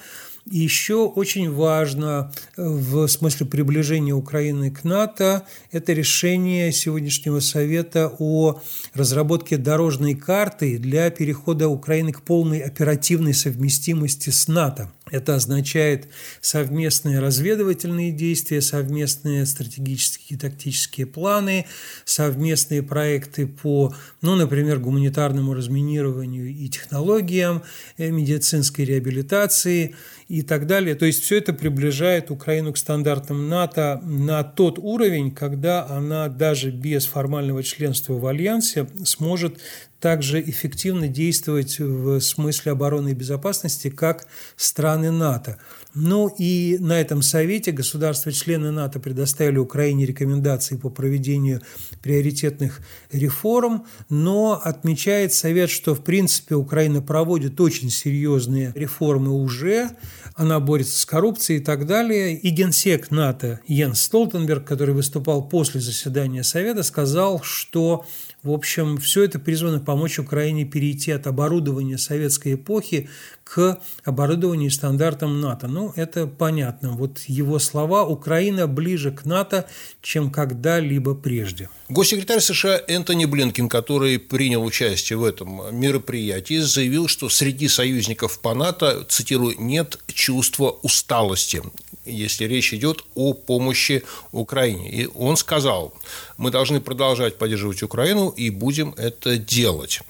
И 0.49 0.59
еще 0.59 1.07
очень 1.07 1.51
важно 1.51 2.31
в 2.55 3.07
смысле 3.07 3.47
приближения 3.47 4.13
Украины 4.13 4.69
к 4.71 4.83
НАТО– 4.83 5.45
это 5.71 5.91
решение 5.91 6.71
сегодняшнего 6.71 7.39
Совета 7.39 8.13
о 8.19 8.61
разработке 8.93 9.57
дорожной 9.57 10.13
карты 10.13 10.77
для 10.77 11.09
перехода 11.09 11.67
Украины 11.67 12.13
к 12.13 12.21
полной 12.21 12.59
оперативной 12.59 13.33
совместимости 13.33 14.29
с 14.29 14.47
НАТО. 14.47 14.91
Это 15.15 15.35
означает 15.35 16.09
совместные 16.41 17.19
разведывательные 17.19 18.11
действия, 18.11 18.61
совместные 18.61 19.45
стратегические 19.45 20.35
и 20.35 20.39
тактические 20.39 21.05
планы, 21.05 21.67
совместные 22.03 22.83
проекты 22.83 23.47
по, 23.47 23.95
ну, 24.21 24.35
например, 24.35 24.79
гуманитарному 24.79 25.53
разминированию 25.53 26.49
и 26.49 26.67
технологиям, 26.67 27.63
э, 27.97 28.09
медицинской 28.09 28.83
реабилитации 28.83 29.95
и 30.27 30.41
так 30.41 30.67
далее. 30.67 30.95
То 30.95 31.05
есть 31.05 31.23
все 31.23 31.37
это 31.37 31.53
приближает 31.53 32.29
Украину 32.29 32.73
к 32.73 32.77
стандартам 32.77 33.47
НАТО 33.47 34.01
на 34.03 34.43
тот 34.43 34.77
уровень, 34.79 35.31
когда 35.31 35.87
она 35.87 36.27
даже 36.27 36.71
без 36.71 37.05
формального 37.05 37.63
членства 37.63 38.13
в 38.15 38.25
Альянсе 38.25 38.87
сможет 39.05 39.59
также 39.99 40.41
эффективно 40.41 41.07
действовать 41.07 41.79
в 41.79 42.19
смысле 42.19 42.73
обороны 42.73 43.09
и 43.09 43.13
безопасности, 43.13 43.89
как 43.89 44.27
страны 44.55 45.11
НАТО. 45.11 45.57
Ну 45.95 46.27
и 46.37 46.77
на 46.79 46.99
этом 46.99 47.21
совете 47.21 47.71
государства-члены 47.71 48.71
НАТО 48.71 48.99
предоставили 48.99 49.57
Украине 49.57 50.05
рекомендации 50.05 50.75
по 50.75 50.89
проведению 50.89 51.61
приоритетных 52.03 52.81
реформ, 53.13 53.85
но 54.09 54.59
отмечает 54.61 55.33
Совет, 55.33 55.69
что 55.69 55.95
в 55.95 56.03
принципе 56.03 56.55
Украина 56.55 57.01
проводит 57.01 57.61
очень 57.61 57.89
серьезные 57.89 58.73
реформы 58.75 59.31
уже, 59.31 59.91
она 60.35 60.59
борется 60.59 60.99
с 60.99 61.05
коррупцией 61.05 61.61
и 61.61 61.63
так 61.63 61.87
далее. 61.87 62.37
И 62.37 62.49
генсек 62.49 63.09
НАТО 63.09 63.61
Йенс 63.65 64.01
Столтенберг, 64.01 64.67
который 64.67 64.93
выступал 64.93 65.47
после 65.47 65.79
заседания 65.79 66.43
Совета, 66.43 66.83
сказал, 66.83 67.41
что 67.41 68.05
в 68.45 68.51
общем, 68.51 68.97
все 68.97 69.23
это 69.23 69.39
призвано 69.39 69.79
помочь 69.79 70.19
Украине 70.19 70.65
перейти 70.65 71.11
от 71.11 71.25
оборудования 71.25 71.97
советской 71.97 72.53
эпохи 72.53 73.09
к 73.43 73.81
оборудованию 74.03 74.69
стандартам 74.69 75.41
НАТО. 75.41 75.67
Ну, 75.67 75.84
это 75.95 76.27
понятно. 76.27 76.91
Вот 76.91 77.19
его 77.27 77.59
слова 77.59 78.05
«Украина 78.05 78.67
ближе 78.67 79.11
к 79.11 79.25
НАТО, 79.25 79.67
чем 80.01 80.31
когда-либо 80.31 81.15
прежде». 81.15 81.69
Госсекретарь 81.89 82.39
США 82.39 82.81
Энтони 82.87 83.25
Блинкин, 83.25 83.69
который 83.69 84.17
принял 84.19 84.63
участие 84.63 85.17
в 85.17 85.23
этом 85.23 85.75
мероприятии, 85.75 86.59
заявил, 86.59 87.07
что 87.07 87.29
среди 87.29 87.67
союзников 87.67 88.39
по 88.39 88.53
НАТО, 88.53 89.05
цитирую, 89.07 89.55
«нет 89.59 89.99
чувства 90.07 90.71
усталости» 90.81 91.61
если 92.05 92.45
речь 92.45 92.73
идет 92.73 93.03
о 93.15 93.33
помощи 93.33 94.03
Украине. 94.31 94.91
И 94.91 95.07
он 95.07 95.37
сказал, 95.37 95.93
мы 96.37 96.51
должны 96.51 96.79
продолжать 96.79 97.37
поддерживать 97.37 97.83
Украину 97.83 98.29
и 98.29 98.49
будем 98.49 98.93
это 98.97 99.37
делать. 99.37 100.01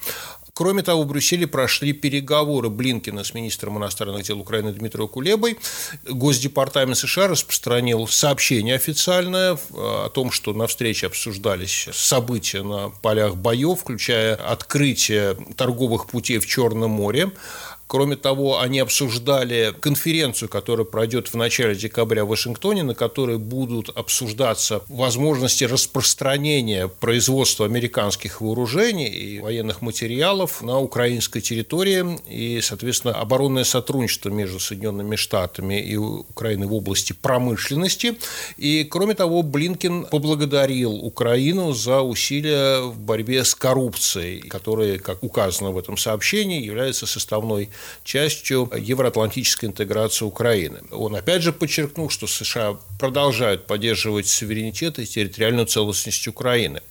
Кроме 0.58 0.84
того, 0.84 1.04
в 1.04 1.08
Брюсселе 1.08 1.48
прошли 1.48 1.92
переговоры 1.92 2.70
Блинкина 2.70 3.26
с 3.26 3.34
министром 3.34 3.78
иностранных 3.78 4.24
дел 4.24 4.40
Украины 4.40 4.72
Дмитрием 4.72 5.10
Кулебой. 5.10 5.58
Госдепартамент 6.06 6.98
США 6.98 7.28
распространил 7.28 8.08
сообщение 8.08 8.76
официальное 8.76 9.58
о 9.74 10.10
том, 10.14 10.32
что 10.32 10.54
на 10.54 10.68
встрече 10.68 11.08
обсуждались 11.08 11.90
события 11.92 12.64
на 12.64 12.90
полях 12.90 13.36
боев, 13.36 13.82
включая 13.82 14.36
открытие 14.36 15.36
торговых 15.58 16.08
путей 16.08 16.40
в 16.40 16.46
Черном 16.46 16.92
море, 16.92 17.32
Кроме 17.88 18.16
того, 18.16 18.60
они 18.60 18.80
обсуждали 18.80 19.74
конференцию, 19.80 20.50
которая 20.50 20.86
пройдет 20.86 21.28
в 21.28 21.36
начале 21.36 21.76
декабря 21.76 22.26
в 22.26 22.30
Вашингтоне, 22.30 22.82
на 22.82 22.96
которой 22.96 23.38
будут 23.38 23.90
обсуждаться 23.90 24.82
возможности 24.88 25.66
распространения 25.66 26.88
производства 26.88 27.66
американских 27.66 28.42
вооружений 28.42 29.08
и 29.08 29.40
военных 29.40 29.84
материалов 29.84 30.64
на 30.64 30.80
украинской 30.80 31.42
территории 31.42 32.20
и, 32.28 32.60
соответственно, 32.62 33.14
оборонное 33.14 33.64
сотрудничество 33.64 34.30
между 34.30 34.60
Соединенными 34.60 35.16
Штатами 35.16 35.80
и 35.80 35.96
Украиной 35.96 36.66
в 36.66 36.74
области 36.74 37.14
промышленности. 37.14 38.18
И, 38.58 38.84
кроме 38.84 39.14
того, 39.14 39.44
Блинкин 39.44 40.06
поблагодарил 40.06 40.92
Украину 40.92 41.74
за 41.74 42.02
усилия 42.02 42.82
в 42.82 42.98
борьбе 42.98 43.44
с 43.44 43.54
коррупцией, 43.54 44.42
которые, 44.42 44.98
как 44.98 45.24
указано 45.24 45.70
в 45.70 45.78
этом 45.78 45.98
сообщении, 45.98 46.64
являются 46.64 47.06
составной 47.06 47.70
частью 48.04 48.70
евроатлантической 48.78 49.70
интеграции 49.70 50.26
Украины. 50.26 50.82
Он 50.92 51.16
опять 51.16 51.42
же 51.42 51.54
подчеркнул, 51.54 52.10
что 52.10 52.28
США 52.28 52.78
продолжают 53.00 53.66
поддерживать 53.66 54.28
суверенитет 54.28 55.00
и 55.00 55.06
территориальную 55.06 55.68
целостность 55.68 56.28
Украины. 56.28 56.82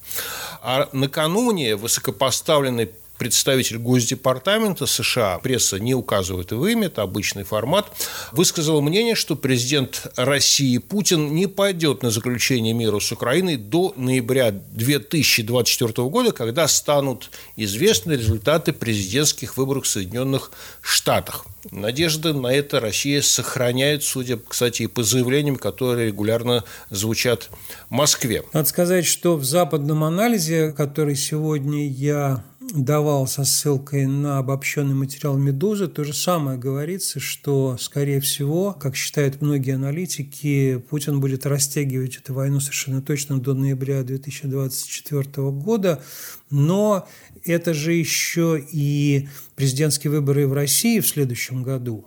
А 0.62 0.88
накануне 0.92 1.76
высокопоставленный 1.76 2.90
представитель 3.18 3.78
Госдепартамента 3.78 4.86
США, 4.86 5.38
пресса 5.38 5.78
не 5.78 5.94
указывает 5.94 6.50
его 6.52 6.66
имя, 6.68 6.86
это 6.86 7.02
обычный 7.02 7.44
формат, 7.44 7.86
высказал 8.32 8.80
мнение, 8.80 9.14
что 9.14 9.36
президент 9.36 10.06
России 10.16 10.78
Путин 10.78 11.34
не 11.34 11.46
пойдет 11.46 12.02
на 12.02 12.10
заключение 12.10 12.74
мира 12.74 12.98
с 12.98 13.12
Украиной 13.12 13.56
до 13.56 13.92
ноября 13.96 14.50
2024 14.50 16.08
года, 16.08 16.32
когда 16.32 16.68
станут 16.68 17.30
известны 17.56 18.12
результаты 18.12 18.72
президентских 18.72 19.56
выборов 19.56 19.84
в 19.84 19.88
Соединенных 19.88 20.50
Штатах. 20.80 21.46
Надежды 21.70 22.32
на 22.34 22.48
это 22.48 22.80
Россия 22.80 23.22
сохраняет, 23.22 24.02
судя, 24.02 24.38
кстати, 24.38 24.82
и 24.82 24.86
по 24.86 25.02
заявлениям, 25.02 25.56
которые 25.56 26.08
регулярно 26.08 26.64
звучат 26.90 27.48
в 27.88 27.92
Москве. 27.92 28.42
Надо 28.52 28.68
сказать, 28.68 29.06
что 29.06 29.36
в 29.36 29.44
западном 29.44 30.04
анализе, 30.04 30.72
который 30.72 31.16
сегодня 31.16 31.88
я 31.88 32.44
давал 32.72 33.26
со 33.26 33.44
ссылкой 33.44 34.06
на 34.06 34.38
обобщенный 34.38 34.94
материал 34.94 35.36
«Медузы», 35.36 35.88
то 35.88 36.04
же 36.04 36.14
самое 36.14 36.58
говорится, 36.58 37.20
что, 37.20 37.76
скорее 37.78 38.20
всего, 38.20 38.72
как 38.72 38.96
считают 38.96 39.40
многие 39.40 39.74
аналитики, 39.74 40.82
Путин 40.88 41.20
будет 41.20 41.46
растягивать 41.46 42.16
эту 42.16 42.34
войну 42.34 42.60
совершенно 42.60 43.02
точно 43.02 43.40
до 43.40 43.54
ноября 43.54 44.02
2024 44.02 45.50
года, 45.50 46.02
но 46.50 47.06
это 47.44 47.74
же 47.74 47.92
еще 47.92 48.64
и 48.70 49.28
президентские 49.56 50.10
выборы 50.10 50.46
в 50.46 50.52
России 50.52 51.00
в 51.00 51.08
следующем 51.08 51.62
году. 51.62 52.06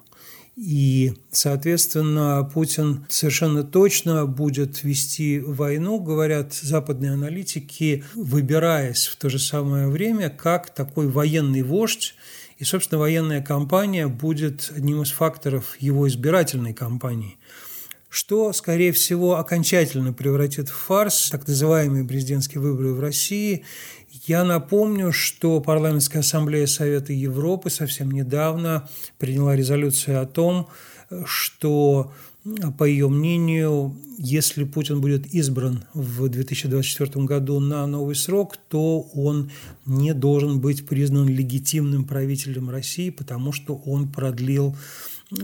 И, 0.58 1.14
соответственно, 1.32 2.50
Путин 2.52 3.06
совершенно 3.10 3.64
точно 3.64 4.26
будет 4.26 4.84
вести 4.84 5.40
войну, 5.40 6.00
говорят 6.00 6.56
западные 6.56 7.12
аналитики, 7.12 8.04
выбираясь 8.16 9.06
в 9.06 9.18
то 9.18 9.30
же 9.30 9.38
самое 9.38 9.88
время 9.88 10.32
как 10.32 10.74
такой 10.74 11.10
военный 11.10 11.62
вождь, 11.62 12.16
и, 12.58 12.64
собственно, 12.64 12.98
военная 12.98 13.44
кампания 13.44 14.08
будет 14.08 14.74
одним 14.76 15.04
из 15.04 15.12
факторов 15.12 15.78
его 15.80 16.08
избирательной 16.08 16.74
кампании 16.74 17.38
что, 18.10 18.54
скорее 18.54 18.94
всего, 18.94 19.36
окончательно 19.36 20.14
превратит 20.14 20.70
в 20.70 20.74
фарс 20.74 21.30
так 21.30 21.48
называемые 21.48 22.06
президентские 22.06 22.62
выборы 22.62 22.94
в 22.94 23.00
России. 23.00 23.64
Я 24.28 24.44
напомню, 24.44 25.14
что 25.14 25.62
Парламентская 25.62 26.20
ассамблея 26.20 26.66
Совета 26.66 27.14
Европы 27.14 27.70
совсем 27.70 28.12
недавно 28.12 28.90
приняла 29.18 29.56
резолюцию 29.56 30.22
о 30.22 30.26
том, 30.26 30.68
что 31.24 32.12
по 32.78 32.84
ее 32.84 33.08
мнению, 33.08 33.96
если 34.18 34.66
Путин 34.66 35.00
будет 35.00 35.34
избран 35.34 35.86
в 35.94 36.28
2024 36.28 37.24
году 37.24 37.62
на 37.62 37.88
новый 37.88 38.16
срок, 38.16 38.58
то 38.68 39.00
он 39.14 39.50
не 39.86 40.14
должен 40.14 40.60
быть 40.60 40.86
признан 40.86 41.30
легитимным 41.30 42.04
правителем 42.04 42.70
России, 42.70 43.10
потому 43.12 43.54
что 43.54 43.76
он 43.86 44.12
продлил 44.12 44.76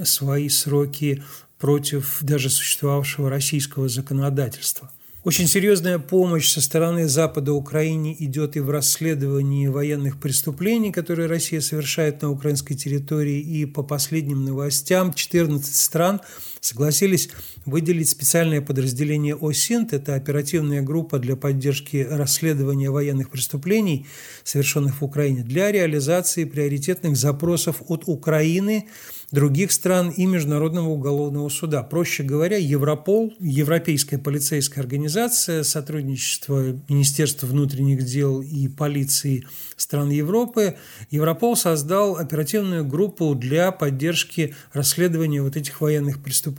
свои 0.04 0.50
сроки 0.50 1.24
против 1.58 2.18
даже 2.20 2.50
существовавшего 2.50 3.30
российского 3.30 3.88
законодательства. 3.88 4.92
Очень 5.24 5.48
серьезная 5.48 6.00
помощь 6.00 6.52
со 6.52 6.60
стороны 6.60 7.08
Запада 7.08 7.54
Украине 7.54 8.14
идет 8.20 8.58
и 8.58 8.60
в 8.60 8.70
расследовании 8.70 9.68
военных 9.68 10.20
преступлений, 10.20 10.92
которые 10.92 11.30
Россия 11.30 11.62
совершает 11.62 12.22
на 12.22 12.30
украинской 12.30 12.76
территории. 12.76 13.40
И 13.40 13.66
по 13.66 13.84
последним 13.84 14.44
новостям 14.44 15.14
14 15.14 15.74
стран 15.74 16.20
согласились 16.64 17.30
выделить 17.66 18.10
специальное 18.10 18.62
подразделение 18.62 19.36
ОСИНТ, 19.36 19.94
это 19.94 20.16
оперативная 20.16 20.82
группа 20.82 21.20
для 21.20 21.36
поддержки 21.36 22.08
расследования 22.10 22.90
военных 22.90 23.30
преступлений, 23.30 24.08
совершенных 24.44 25.02
в 25.02 25.06
Украине, 25.06 25.44
для 25.44 25.72
реализации 25.72 26.46
приоритетных 26.46 27.18
запросов 27.18 27.82
от 27.88 28.04
Украины– 28.08 28.88
других 29.34 29.72
стран 29.72 30.12
и 30.12 30.28
Международного 30.28 30.90
уголовного 30.90 31.50
суда. 31.50 31.82
Проще 31.82 32.22
говоря, 32.22 32.58
Европол, 32.58 33.34
Европейская 33.40 34.20
полицейская 34.20 34.84
организация, 34.84 35.64
сотрудничество 35.64 36.80
Министерства 36.88 37.48
внутренних 37.48 38.06
дел 38.06 38.42
и 38.42 38.68
полиции 38.68 39.44
стран 39.76 40.12
Европы, 40.12 40.76
Европол 41.10 41.56
создал 41.56 42.18
оперативную 42.18 42.86
группу 42.86 43.34
для 43.34 43.72
поддержки 43.72 44.54
расследования 44.72 45.42
вот 45.42 45.58
этих 45.58 45.82
военных 45.82 46.22
преступлений. 46.22 46.53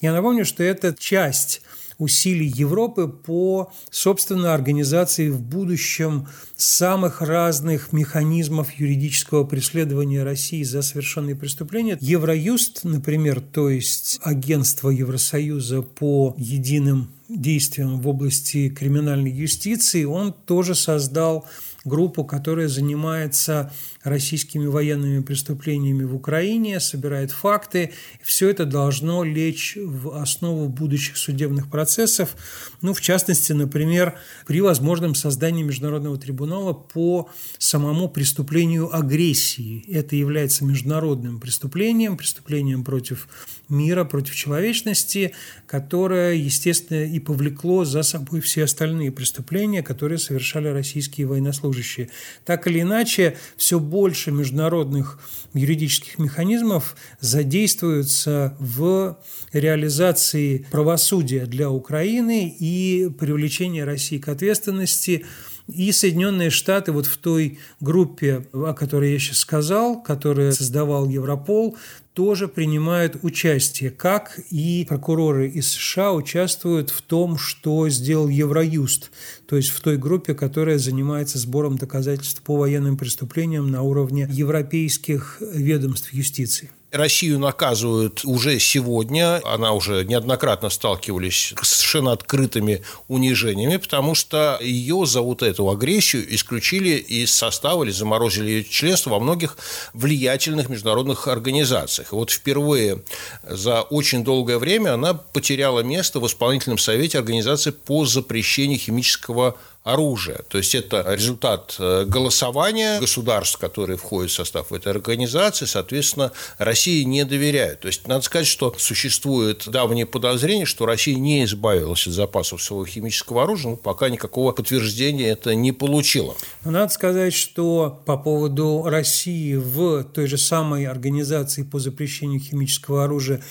Я 0.00 0.12
напомню, 0.12 0.44
что 0.44 0.62
это 0.62 0.94
часть 0.98 1.62
усилий 1.98 2.46
Европы 2.46 3.06
по, 3.08 3.72
собственно, 3.90 4.54
организации 4.54 5.28
в 5.28 5.40
будущем 5.40 6.26
самых 6.56 7.20
разных 7.20 7.92
механизмов 7.92 8.72
юридического 8.72 9.44
преследования 9.44 10.24
России 10.24 10.62
за 10.62 10.82
совершенные 10.82 11.36
преступления. 11.36 11.96
Евроюст, 12.00 12.84
например, 12.84 13.40
то 13.40 13.70
есть 13.70 14.20
агентство 14.22 14.90
Евросоюза 14.90 15.82
по 15.82 16.34
единым 16.36 17.12
действиям 17.28 18.00
в 18.00 18.08
области 18.08 18.68
криминальной 18.68 19.30
юстиции, 19.30 20.04
он 20.04 20.32
тоже 20.32 20.74
создал 20.74 21.46
группу, 21.84 22.24
которая 22.24 22.68
занимается 22.68 23.72
российскими 24.02 24.66
военными 24.66 25.20
преступлениями 25.22 26.04
в 26.04 26.14
Украине, 26.14 26.80
собирает 26.80 27.30
факты. 27.30 27.92
Все 28.22 28.48
это 28.50 28.64
должно 28.64 29.24
лечь 29.24 29.76
в 29.80 30.16
основу 30.20 30.68
будущих 30.68 31.16
судебных 31.16 31.70
процессов. 31.70 32.36
Ну, 32.80 32.94
в 32.94 33.00
частности, 33.00 33.52
например, 33.52 34.18
при 34.46 34.60
возможном 34.60 35.14
создании 35.14 35.62
Международного 35.62 36.18
трибунала 36.18 36.72
по 36.72 37.30
самому 37.58 38.08
преступлению 38.08 38.94
агрессии. 38.94 39.84
Это 39.88 40.16
является 40.16 40.64
международным 40.64 41.40
преступлением, 41.40 42.16
преступлением 42.16 42.84
против 42.84 43.28
мира, 43.68 44.04
против 44.04 44.34
человечности, 44.34 45.32
которое, 45.66 46.34
естественно, 46.34 47.04
и 47.04 47.18
повлекло 47.18 47.84
за 47.84 48.02
собой 48.02 48.40
все 48.40 48.64
остальные 48.64 49.12
преступления, 49.12 49.82
которые 49.82 50.18
совершали 50.18 50.68
российские 50.68 51.26
военнослужащие. 51.26 52.10
Так 52.44 52.66
или 52.66 52.80
иначе, 52.80 53.36
все 53.56 53.80
больше 53.92 54.30
международных 54.32 55.18
юридических 55.52 56.18
механизмов 56.18 56.96
задействуются 57.20 58.56
в 58.58 59.18
реализации 59.52 60.66
правосудия 60.70 61.44
для 61.44 61.70
Украины 61.70 62.48
и 62.58 63.10
привлечения 63.20 63.84
России 63.84 64.16
к 64.16 64.28
ответственности. 64.28 65.26
И 65.68 65.92
Соединенные 65.92 66.48
Штаты 66.48 66.90
вот 66.90 67.04
в 67.04 67.18
той 67.18 67.58
группе, 67.80 68.46
о 68.54 68.72
которой 68.72 69.12
я 69.12 69.18
сейчас 69.18 69.38
сказал, 69.38 70.02
которую 70.02 70.52
создавал 70.54 71.06
Европол, 71.08 71.76
тоже 72.14 72.46
принимают 72.46 73.18
участие, 73.22 73.90
как 73.90 74.38
и 74.50 74.84
прокуроры 74.88 75.48
из 75.48 75.68
США 75.68 76.12
участвуют 76.12 76.90
в 76.90 77.00
том, 77.02 77.38
что 77.38 77.88
сделал 77.88 78.28
Евроюст, 78.28 79.10
то 79.46 79.56
есть 79.56 79.70
в 79.70 79.80
той 79.80 79.96
группе, 79.96 80.34
которая 80.34 80.78
занимается 80.78 81.38
сбором 81.38 81.76
доказательств 81.76 82.42
по 82.42 82.56
военным 82.56 82.96
преступлениям 82.96 83.70
на 83.70 83.82
уровне 83.82 84.28
европейских 84.30 85.38
ведомств 85.40 86.12
юстиции. 86.12 86.70
Россию 86.92 87.38
наказывают 87.38 88.20
уже 88.24 88.58
сегодня, 88.58 89.40
она 89.46 89.72
уже 89.72 90.04
неоднократно 90.04 90.68
сталкивались 90.68 91.54
с 91.62 91.68
совершенно 91.68 92.12
открытыми 92.12 92.82
унижениями, 93.08 93.78
потому 93.78 94.14
что 94.14 94.58
ее 94.60 95.06
за 95.06 95.22
вот 95.22 95.42
эту 95.42 95.70
агрессию 95.70 96.22
исключили 96.34 96.90
из 96.90 97.34
состава 97.34 97.84
или 97.84 97.90
заморозили 97.90 98.50
ее 98.50 98.64
членство 98.64 99.10
во 99.10 99.20
многих 99.20 99.56
влиятельных 99.94 100.68
международных 100.68 101.28
организациях. 101.28 102.12
И 102.12 102.14
вот 102.14 102.30
впервые 102.30 103.02
за 103.42 103.80
очень 103.80 104.22
долгое 104.22 104.58
время 104.58 104.92
она 104.92 105.14
потеряла 105.14 105.80
место 105.80 106.20
в 106.20 106.26
исполнительном 106.26 106.78
совете 106.78 107.18
организации 107.18 107.70
по 107.70 108.04
запрещению 108.04 108.78
химического 108.78 109.56
оружия. 109.84 110.42
То 110.48 110.58
есть 110.58 110.74
это 110.74 111.04
результат 111.08 111.74
э, 111.78 112.04
голосования 112.06 113.00
государств, 113.00 113.58
которые 113.58 113.96
входят 113.96 114.30
в 114.30 114.34
состав 114.34 114.72
этой 114.72 114.92
организации, 114.92 115.64
соответственно, 115.64 116.30
России 116.58 117.02
не 117.02 117.24
доверяют. 117.24 117.80
То 117.80 117.88
есть 117.88 118.06
надо 118.06 118.22
сказать, 118.22 118.46
что 118.46 118.72
существует 118.78 119.64
давнее 119.66 120.06
подозрение, 120.06 120.66
что 120.66 120.86
Россия 120.86 121.16
не 121.16 121.44
избавилась 121.44 122.06
от 122.06 122.12
запасов 122.12 122.62
своего 122.62 122.86
химического 122.86 123.42
оружия, 123.42 123.72
но 123.72 123.76
пока 123.76 124.08
никакого 124.08 124.52
подтверждения 124.52 125.28
это 125.28 125.54
не 125.54 125.72
получило. 125.72 126.36
Надо 126.64 126.92
сказать, 126.92 127.34
что 127.34 128.02
по 128.06 128.16
поводу 128.16 128.84
России 128.86 129.56
в 129.56 130.04
той 130.04 130.26
же 130.26 130.38
самой 130.38 130.86
организации 130.86 131.64
по 131.64 131.80
запрещению 131.80 132.40
химического 132.40 133.04
оружия 133.04 133.42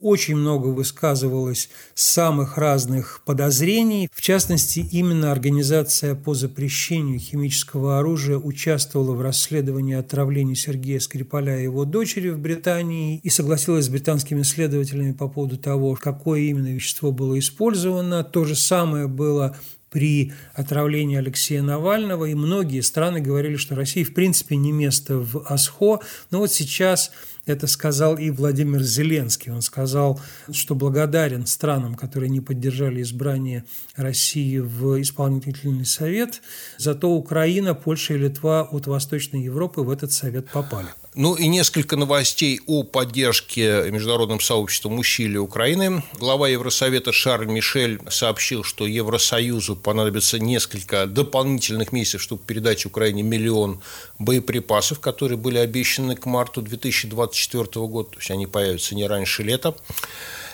очень 0.00 0.36
много 0.36 0.68
высказывалось 0.68 1.68
самых 1.94 2.56
разных 2.58 3.22
подозрений. 3.24 4.08
В 4.12 4.20
частности, 4.20 4.80
именно 4.90 5.30
Организация 5.30 6.14
по 6.14 6.34
запрещению 6.34 7.18
химического 7.18 7.98
оружия 7.98 8.38
участвовала 8.38 9.14
в 9.14 9.20
расследовании 9.20 9.94
отравления 9.94 10.54
Сергея 10.54 11.00
Скрипаля 11.00 11.58
и 11.58 11.64
его 11.64 11.84
дочери 11.84 12.30
в 12.30 12.38
Британии 12.38 13.20
и 13.22 13.30
согласилась 13.30 13.86
с 13.86 13.88
британскими 13.88 14.42
следователями 14.42 15.12
по 15.12 15.28
поводу 15.28 15.56
того, 15.58 15.96
какое 16.00 16.40
именно 16.40 16.68
вещество 16.68 17.12
было 17.12 17.38
использовано. 17.38 18.24
То 18.24 18.44
же 18.44 18.56
самое 18.56 19.06
было 19.06 19.56
при 19.90 20.32
отравлении 20.54 21.16
Алексея 21.16 21.62
Навального, 21.62 22.26
и 22.26 22.34
многие 22.34 22.80
страны 22.80 23.20
говорили, 23.20 23.56
что 23.56 23.74
России 23.74 24.04
в 24.04 24.14
принципе 24.14 24.56
не 24.56 24.72
место 24.72 25.18
в 25.18 25.44
АСХО. 25.46 26.00
Но 26.30 26.38
вот 26.38 26.52
сейчас 26.52 27.10
это 27.46 27.66
сказал 27.66 28.16
и 28.16 28.30
Владимир 28.30 28.82
Зеленский. 28.82 29.52
Он 29.52 29.62
сказал, 29.62 30.20
что 30.52 30.74
благодарен 30.74 31.46
странам, 31.46 31.94
которые 31.94 32.30
не 32.30 32.40
поддержали 32.40 33.02
избрание 33.02 33.64
России 33.96 34.58
в 34.58 35.00
исполнительный 35.00 35.86
совет, 35.86 36.42
зато 36.78 37.10
Украина, 37.10 37.74
Польша 37.74 38.14
и 38.14 38.18
Литва 38.18 38.62
от 38.62 38.86
Восточной 38.86 39.42
Европы 39.42 39.80
в 39.80 39.90
этот 39.90 40.12
совет 40.12 40.50
попали. 40.50 40.88
Ну 41.16 41.34
и 41.34 41.48
несколько 41.48 41.96
новостей 41.96 42.60
о 42.68 42.84
поддержке 42.84 43.90
международным 43.90 44.38
сообществом 44.38 45.00
усилий 45.00 45.38
Украины. 45.38 46.04
Глава 46.20 46.48
Евросовета 46.48 47.10
Шарль 47.12 47.48
Мишель 47.48 48.00
сообщил, 48.08 48.62
что 48.62 48.86
Евросоюзу 48.86 49.74
понадобится 49.74 50.38
несколько 50.38 51.06
дополнительных 51.06 51.90
месяцев, 51.90 52.22
чтобы 52.22 52.44
передать 52.44 52.86
Украине 52.86 53.24
миллион 53.24 53.80
боеприпасов, 54.20 55.00
которые 55.00 55.36
были 55.36 55.58
обещаны 55.58 56.14
к 56.14 56.26
марту 56.26 56.62
2024 56.62 57.64
года, 57.88 58.10
то 58.10 58.18
есть 58.18 58.30
они 58.30 58.46
появятся 58.46 58.94
не 58.94 59.04
раньше 59.08 59.42
лета. 59.42 59.74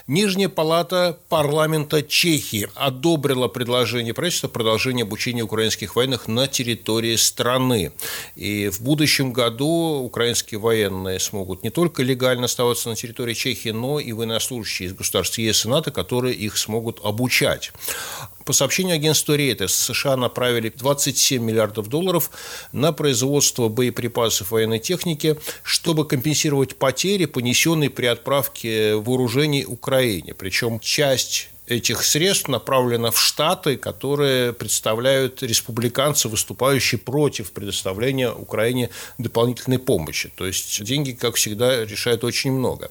Нижняя 0.09 0.49
палата 0.49 1.19
парламента 1.29 2.01
Чехии 2.01 2.69
одобрила 2.77 3.49
предложение 3.49 4.15
правительства 4.15 4.47
продолжения 4.47 5.03
обучения 5.03 5.43
украинских 5.43 5.97
военных 5.97 6.29
на 6.29 6.47
территории 6.47 7.17
страны. 7.17 7.91
И 8.37 8.69
в 8.69 8.81
будущем 8.83 9.33
году 9.33 9.67
украинские 10.05 10.61
военные 10.61 11.19
смогут 11.19 11.65
не 11.65 11.71
только 11.71 12.05
легально 12.05 12.45
оставаться 12.45 12.89
на 12.89 12.95
территории 12.95 13.35
Чехии, 13.35 13.71
но 13.71 13.99
и 13.99 14.13
военнослужащие 14.13 14.91
из 14.91 14.93
государств 14.93 15.39
ЕС 15.39 15.65
и 15.65 15.69
НАТО, 15.69 15.91
которые 15.91 16.37
их 16.37 16.57
смогут 16.57 17.01
обучать. 17.03 17.73
По 18.47 18.53
сообщению 18.53 18.95
агентства 18.95 19.35
Рейтер, 19.37 19.69
США 19.69 20.17
направили 20.17 20.69
27 20.71 21.43
миллиардов 21.43 21.89
долларов 21.89 22.31
на 22.71 22.93
производство 22.93 23.69
боеприпасов 23.69 24.53
военной 24.53 24.79
техники, 24.79 25.37
чтобы 25.65 26.07
компенсировать 26.07 26.77
потери, 26.77 27.25
понесенные 27.25 27.91
при 27.91 28.07
отправке 28.07 28.95
вооружений 28.95 29.65
Украине. 29.67 30.33
Причем 30.33 30.79
часть 30.79 31.49
этих 31.67 32.05
средств 32.05 32.49
направлено 32.49 33.11
в 33.11 33.21
Штаты, 33.21 33.77
которые 33.77 34.53
представляют 34.53 35.43
республиканцы, 35.43 36.29
выступающие 36.29 36.99
против 36.99 37.51
предоставления 37.51 38.31
Украине 38.31 38.91
дополнительной 39.19 39.79
помощи. 39.79 40.31
То 40.37 40.47
есть 40.47 40.83
деньги, 40.85 41.13
как 41.13 41.35
всегда, 41.35 41.85
решают 41.85 42.25
очень 42.25 42.53
много. 42.53 42.91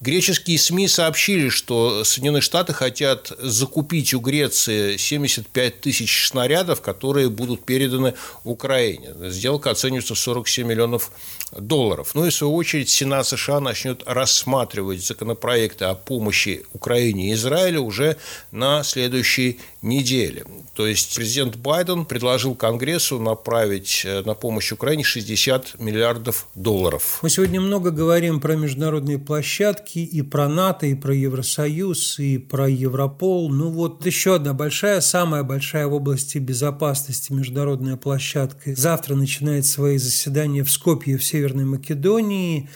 Греческие 0.00 0.58
СМИ 0.58 0.86
сообщили, 0.86 1.48
что 1.48 2.04
Соединенные 2.04 2.40
Штаты 2.40 2.72
хотят 2.72 3.32
закупить 3.38 4.14
у 4.14 4.20
Греции 4.20 4.96
75 4.96 5.80
тысяч 5.80 6.28
снарядов, 6.28 6.80
которые 6.80 7.28
будут 7.30 7.64
переданы 7.64 8.14
Украине. 8.44 9.14
Сделка 9.28 9.70
оценивается 9.70 10.14
в 10.14 10.18
47 10.18 10.68
миллионов 10.68 11.10
долларов. 11.56 12.10
Ну 12.14 12.26
и, 12.26 12.30
в 12.30 12.34
свою 12.34 12.54
очередь, 12.54 12.90
Сенат 12.90 13.26
США 13.26 13.58
начнет 13.58 14.02
рассматривать 14.06 15.04
законопроекты 15.04 15.86
о 15.86 15.94
помощи 15.94 16.64
Украине 16.72 17.30
и 17.30 17.32
Израилю 17.32 17.82
уже 17.82 18.18
на 18.52 18.84
следующей 18.84 19.58
неделе. 19.82 20.44
То 20.74 20.86
есть 20.86 21.16
президент 21.16 21.56
Байден 21.56 22.04
предложил 22.04 22.54
Конгрессу 22.54 23.18
направить 23.18 24.02
э, 24.04 24.22
на 24.22 24.34
помощь 24.34 24.72
Украине 24.72 25.04
60 25.04 25.80
миллиардов 25.80 26.46
долларов. 26.54 27.18
Мы 27.22 27.30
сегодня 27.30 27.60
много 27.60 27.90
говорим 27.90 28.40
про 28.40 28.54
международные 28.56 29.18
площадки 29.18 29.87
и 29.96 30.22
про 30.22 30.48
НАТО, 30.48 30.86
и 30.86 30.94
про 30.94 31.14
Евросоюз, 31.14 32.18
и 32.18 32.38
про 32.38 32.68
Европол. 32.68 33.50
Ну 33.50 33.70
вот 33.70 34.04
еще 34.06 34.36
одна 34.36 34.54
большая, 34.54 35.00
самая 35.00 35.42
большая 35.42 35.86
в 35.86 35.94
области 35.94 36.38
безопасности 36.38 37.32
международная 37.32 37.96
площадка. 37.96 38.74
Завтра 38.74 39.14
начинает 39.14 39.66
свои 39.66 39.98
заседания 39.98 40.64
в 40.64 40.70
Скопье 40.70 41.16
в 41.16 41.24
Северной 41.24 41.64
Македонии 41.64 42.68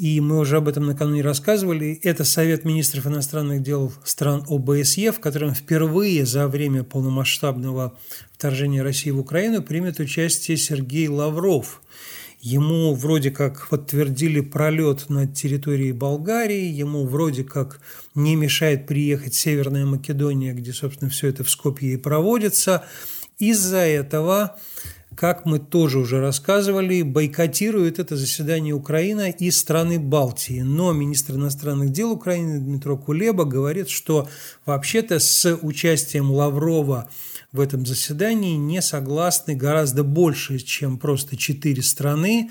и 0.00 0.18
мы 0.22 0.38
уже 0.38 0.56
об 0.56 0.66
этом 0.66 0.86
накануне 0.86 1.20
рассказывали, 1.20 2.00
это 2.02 2.24
Совет 2.24 2.64
министров 2.64 3.06
иностранных 3.06 3.62
дел 3.62 3.92
стран 4.02 4.46
ОБСЕ, 4.48 5.12
в 5.12 5.20
котором 5.20 5.54
впервые 5.54 6.24
за 6.24 6.48
время 6.48 6.84
полномасштабного 6.84 7.98
вторжения 8.32 8.82
России 8.82 9.10
в 9.10 9.18
Украину 9.18 9.62
примет 9.62 10.00
участие 10.00 10.56
Сергей 10.56 11.08
Лавров. 11.08 11.82
Ему 12.42 12.94
вроде 12.94 13.30
как 13.30 13.68
подтвердили 13.68 14.40
пролет 14.40 15.10
на 15.10 15.26
территории 15.26 15.92
Болгарии, 15.92 16.64
ему 16.64 17.06
вроде 17.06 17.44
как 17.44 17.80
не 18.14 18.34
мешает 18.34 18.86
приехать 18.86 19.34
Северная 19.34 19.84
Македония, 19.84 20.54
где, 20.54 20.72
собственно, 20.72 21.10
все 21.10 21.28
это 21.28 21.44
в 21.44 21.50
Скопье 21.50 21.92
и 21.92 21.96
проводится. 21.98 22.84
Из-за 23.38 23.78
этого 23.78 24.58
как 25.16 25.44
мы 25.44 25.58
тоже 25.58 25.98
уже 25.98 26.20
рассказывали, 26.20 27.02
бойкотирует 27.02 27.98
это 27.98 28.16
заседание 28.16 28.74
Украина 28.74 29.28
и 29.30 29.50
страны 29.50 29.98
Балтии. 29.98 30.60
Но 30.60 30.92
министр 30.92 31.34
иностранных 31.34 31.90
дел 31.90 32.12
Украины 32.12 32.58
Дмитро 32.60 32.96
Кулеба 32.96 33.44
говорит, 33.44 33.88
что 33.88 34.28
вообще-то 34.66 35.18
с 35.18 35.56
участием 35.62 36.30
Лаврова 36.30 37.08
в 37.52 37.60
этом 37.60 37.84
заседании 37.84 38.56
не 38.56 38.80
согласны 38.80 39.56
гораздо 39.56 40.04
больше, 40.04 40.58
чем 40.58 40.98
просто 40.98 41.36
четыре 41.36 41.82
страны. 41.82 42.50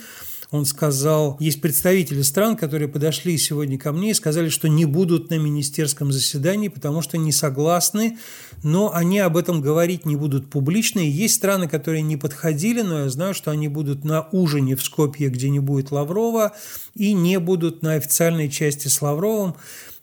Он 0.51 0.65
сказал, 0.65 1.37
есть 1.39 1.61
представители 1.61 2.23
стран, 2.23 2.57
которые 2.57 2.87
подошли 2.87 3.37
сегодня 3.37 3.77
ко 3.77 3.91
мне 3.91 4.11
и 4.11 4.15
сказали, 4.15 4.49
что 4.49 4.67
не 4.67 4.85
будут 4.85 5.29
на 5.29 5.37
министерском 5.37 6.11
заседании, 6.11 6.69
потому 6.69 7.03
что 7.03 7.19
не 7.19 7.31
согласны, 7.31 8.17
но 8.63 8.91
они 8.91 9.19
об 9.19 9.37
этом 9.37 9.61
говорить 9.61 10.07
не 10.07 10.15
будут 10.15 10.49
публично. 10.49 11.01
И 11.01 11.07
есть 11.07 11.35
страны, 11.35 11.67
которые 11.67 12.01
не 12.01 12.17
подходили, 12.17 12.81
но 12.81 13.03
я 13.03 13.09
знаю, 13.09 13.35
что 13.35 13.51
они 13.51 13.67
будут 13.67 14.03
на 14.03 14.27
ужине 14.31 14.75
в 14.75 14.83
Скопье, 14.83 15.29
где 15.29 15.51
не 15.51 15.59
будет 15.59 15.91
Лаврова, 15.91 16.53
и 16.95 17.13
не 17.13 17.37
будут 17.39 17.83
на 17.83 17.93
официальной 17.93 18.49
части 18.49 18.87
с 18.87 19.03
Лавровым 19.03 19.53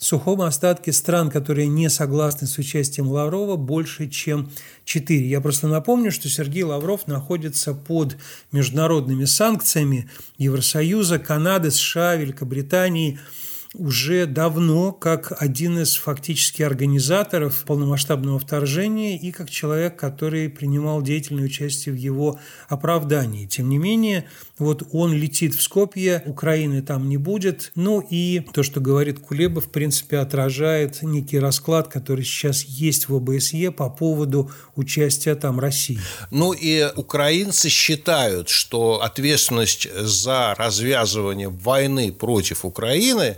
сухом 0.07 0.43
остатке 0.43 0.93
стран, 0.93 1.31
которые 1.31 1.69
не 1.69 1.91
согласны 1.91 2.47
с 2.47 2.59
участием 2.59 3.09
Лаврова, 3.09 3.57
больше, 3.57 4.09
чем 4.09 4.51
4. 4.85 5.29
Я 5.29 5.41
просто 5.41 5.69
напомню, 5.69 6.13
что 6.13 6.29
Сергей 6.29 6.63
Лавров 6.63 7.07
находится 7.07 7.75
под 7.75 8.17
международными 8.53 9.25
санкциями 9.25 10.09
Евросоюза, 10.39 11.19
Канады, 11.19 11.71
США, 11.71 12.17
Великобритании– 12.17 13.19
уже 13.75 14.27
давно 14.27 14.93
как 14.93 15.33
один 15.41 15.79
из 15.79 15.97
фактически 15.97 16.63
организаторов 16.63 17.65
полномасштабного 17.67 18.39
вторжения 18.39 19.19
и 19.19 19.33
как 19.33 19.51
человек, 19.51 19.97
который 19.97 20.49
принимал 20.49 21.03
деятельное 21.03 21.45
участие 21.45 21.95
в 21.95 21.99
его 21.99 22.39
оправдании. 22.69 23.47
Тем 23.47 23.69
не 23.69 23.79
менее, 23.79 24.27
вот 24.59 24.89
он 24.93 25.13
летит 25.13 25.55
в 25.55 25.63
Скопье, 25.63 26.23
Украины 26.27 26.83
там 26.83 27.09
не 27.09 27.17
будет. 27.17 27.73
Ну 27.75 28.01
и 28.01 28.41
то, 28.53 28.63
что 28.63 28.81
говорит 28.81 29.19
Кулеба, 29.21 29.61
в 29.61 29.71
принципе, 29.71 30.19
отражает 30.19 31.03
некий 31.03 31.39
расклад, 31.39 31.89
который 31.89 32.25
сейчас 32.25 32.65
есть 32.65 33.09
в 33.09 33.15
ОБСЕ 33.15 33.71
по 33.71 33.91
поводу 33.91 34.51
участия 34.75 35.35
там 35.35 35.61
России. 35.61 35.99
Ну 36.31 36.53
и 36.53 36.89
украинцы 36.97 37.69
считают, 37.69 38.49
что 38.49 39.03
ответственность 39.03 39.89
за 39.95 40.55
развязывание 40.57 41.49
войны 41.49 42.13
против 42.13 42.65
Украины 42.65 43.37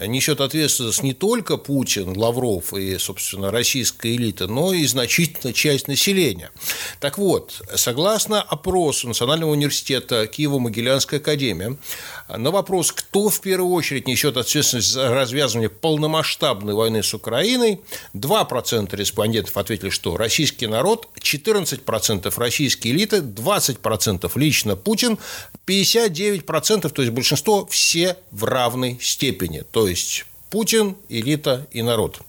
несет 0.00 0.40
ответственность 0.40 1.02
не 1.02 1.14
только 1.14 1.56
Путин, 1.56 2.16
Лавров 2.16 2.72
и, 2.74 2.98
собственно, 2.98 3.50
российская 3.50 4.14
элита, 4.14 4.46
но 4.46 4.72
и 4.72 4.86
значительная 4.86 5.52
часть 5.52 5.88
населения. 5.88 6.50
Так 7.00 7.18
вот, 7.18 7.62
согласно 7.74 8.40
опросу 8.40 9.08
Национального 9.08 9.50
университета 9.50 10.24
Киево-Могилянская 10.24 11.16
академия, 11.16 11.76
на 12.28 12.50
вопрос, 12.50 12.92
кто 12.92 13.28
в 13.28 13.40
первую 13.40 13.72
очередь 13.72 14.06
несет 14.06 14.36
ответственность 14.36 14.90
за 14.90 15.08
развязывание 15.10 15.68
полномасштабной 15.68 16.74
войны 16.74 17.02
с 17.02 17.14
Украиной, 17.14 17.80
2% 18.14 18.96
респондентов 18.96 19.56
ответили, 19.56 19.90
что 19.90 20.16
российский 20.16 20.66
народ, 20.66 21.08
14% 21.20 22.32
российские 22.36 22.94
элиты, 22.94 23.18
20% 23.18 24.30
лично 24.36 24.76
Путин, 24.76 25.18
59%, 25.66 26.88
то 26.88 27.02
есть 27.02 27.14
большинство, 27.14 27.66
все 27.66 28.16
в 28.30 28.44
равной 28.44 28.98
степени. 29.00 29.51
То 29.60 29.86
есть 29.86 30.24
Путин, 30.50 30.96
элита 31.08 31.66
и 31.70 31.82
народ. 31.82 32.20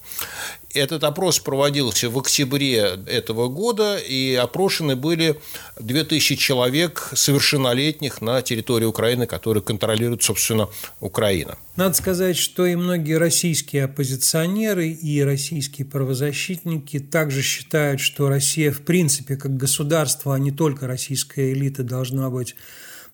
Этот 0.73 1.03
опрос 1.03 1.39
проводился 1.39 2.09
в 2.09 2.17
октябре 2.17 2.97
этого 3.05 3.47
года, 3.47 3.97
и 3.97 4.33
опрошены 4.33 4.95
были 4.95 5.39
2000 5.79 6.35
человек 6.35 7.11
совершеннолетних 7.13 8.21
на 8.21 8.41
территории 8.41 8.85
Украины, 8.85 9.27
которые 9.27 9.61
контролируют, 9.61 10.23
собственно, 10.23 10.69
Украина. 10.99 11.57
Надо 11.75 11.95
сказать, 11.95 12.37
что 12.37 12.65
и 12.65 12.75
многие 12.75 13.17
российские 13.17 13.83
оппозиционеры 13.83 14.87
и 14.89 15.21
российские 15.21 15.85
правозащитники 15.85 16.99
также 16.99 17.43
считают, 17.43 18.01
что 18.01 18.29
Россия 18.29 18.71
в 18.71 18.81
принципе 18.81 19.35
как 19.35 19.55
государство, 19.55 20.33
а 20.33 20.39
не 20.39 20.51
только 20.51 20.87
российская 20.87 21.53
элита 21.53 21.83
должна 21.83 22.31
быть 22.31 22.55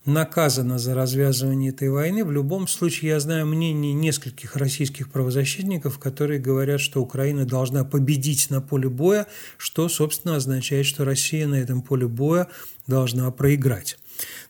наказана 0.06 0.80
за 0.80 0.96
развязывание 0.96 1.72
этой 1.72 1.90
войны. 1.90 2.24
В 2.24 2.32
любом 2.32 2.68
случае, 2.68 3.12
я 3.12 3.20
знаю 3.20 3.46
мнение 3.46 3.94
нескольких 3.94 4.56
российских 4.56 5.12
правозащитников, 5.12 6.00
которые 6.00 6.40
говорят, 6.40 6.80
что 6.82 7.02
Украина 7.02 7.46
должна 7.46 7.84
победить 7.84 8.50
на 8.50 8.62
поле 8.62 8.90
боя, 8.90 9.28
что, 9.58 9.90
собственно, 9.90 10.36
означает, 10.36 10.86
что 10.86 11.06
Россия 11.06 11.48
на 11.48 11.56
этом 11.56 11.82
поле 11.82 12.08
боя 12.08 12.48
должна 12.88 13.30
проиграть. 13.32 13.98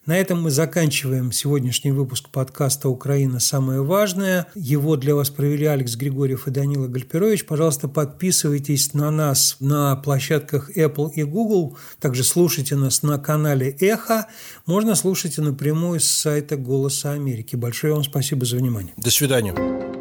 На 0.05 0.17
этом 0.17 0.41
мы 0.41 0.49
заканчиваем 0.49 1.32
сегодняшний 1.32 1.91
выпуск 1.91 2.29
подкаста 2.29 2.89
«Украина. 2.89 3.39
Самое 3.39 3.84
важное». 3.84 4.47
Его 4.55 4.95
для 4.95 5.13
вас 5.13 5.29
провели 5.29 5.65
Алекс 5.65 5.95
Григорьев 5.95 6.47
и 6.47 6.51
Данила 6.51 6.88
Гальперович. 6.88 7.45
Пожалуйста, 7.45 7.88
подписывайтесь 7.88 8.93
на 8.93 9.12
нас 9.12 9.58
на 9.60 9.95
площадках 9.97 10.75
Apple 10.75 11.12
и 11.13 11.23
Google. 11.23 11.77
Также 11.99 12.23
слушайте 12.23 12.75
нас 12.75 13.03
на 13.03 13.19
канале 13.19 13.75
«Эхо». 13.79 14.27
Можно 14.65 14.95
слушать 14.95 15.38
и 15.38 15.41
напрямую 15.41 15.99
с 15.99 16.05
сайта 16.05 16.58
«Голоса 16.58 17.12
Америки». 17.12 17.55
Большое 17.55 17.93
вам 17.93 18.03
спасибо 18.03 18.45
за 18.45 18.58
внимание. 18.58 18.93
До 18.97 19.12
свидания. 19.12 19.99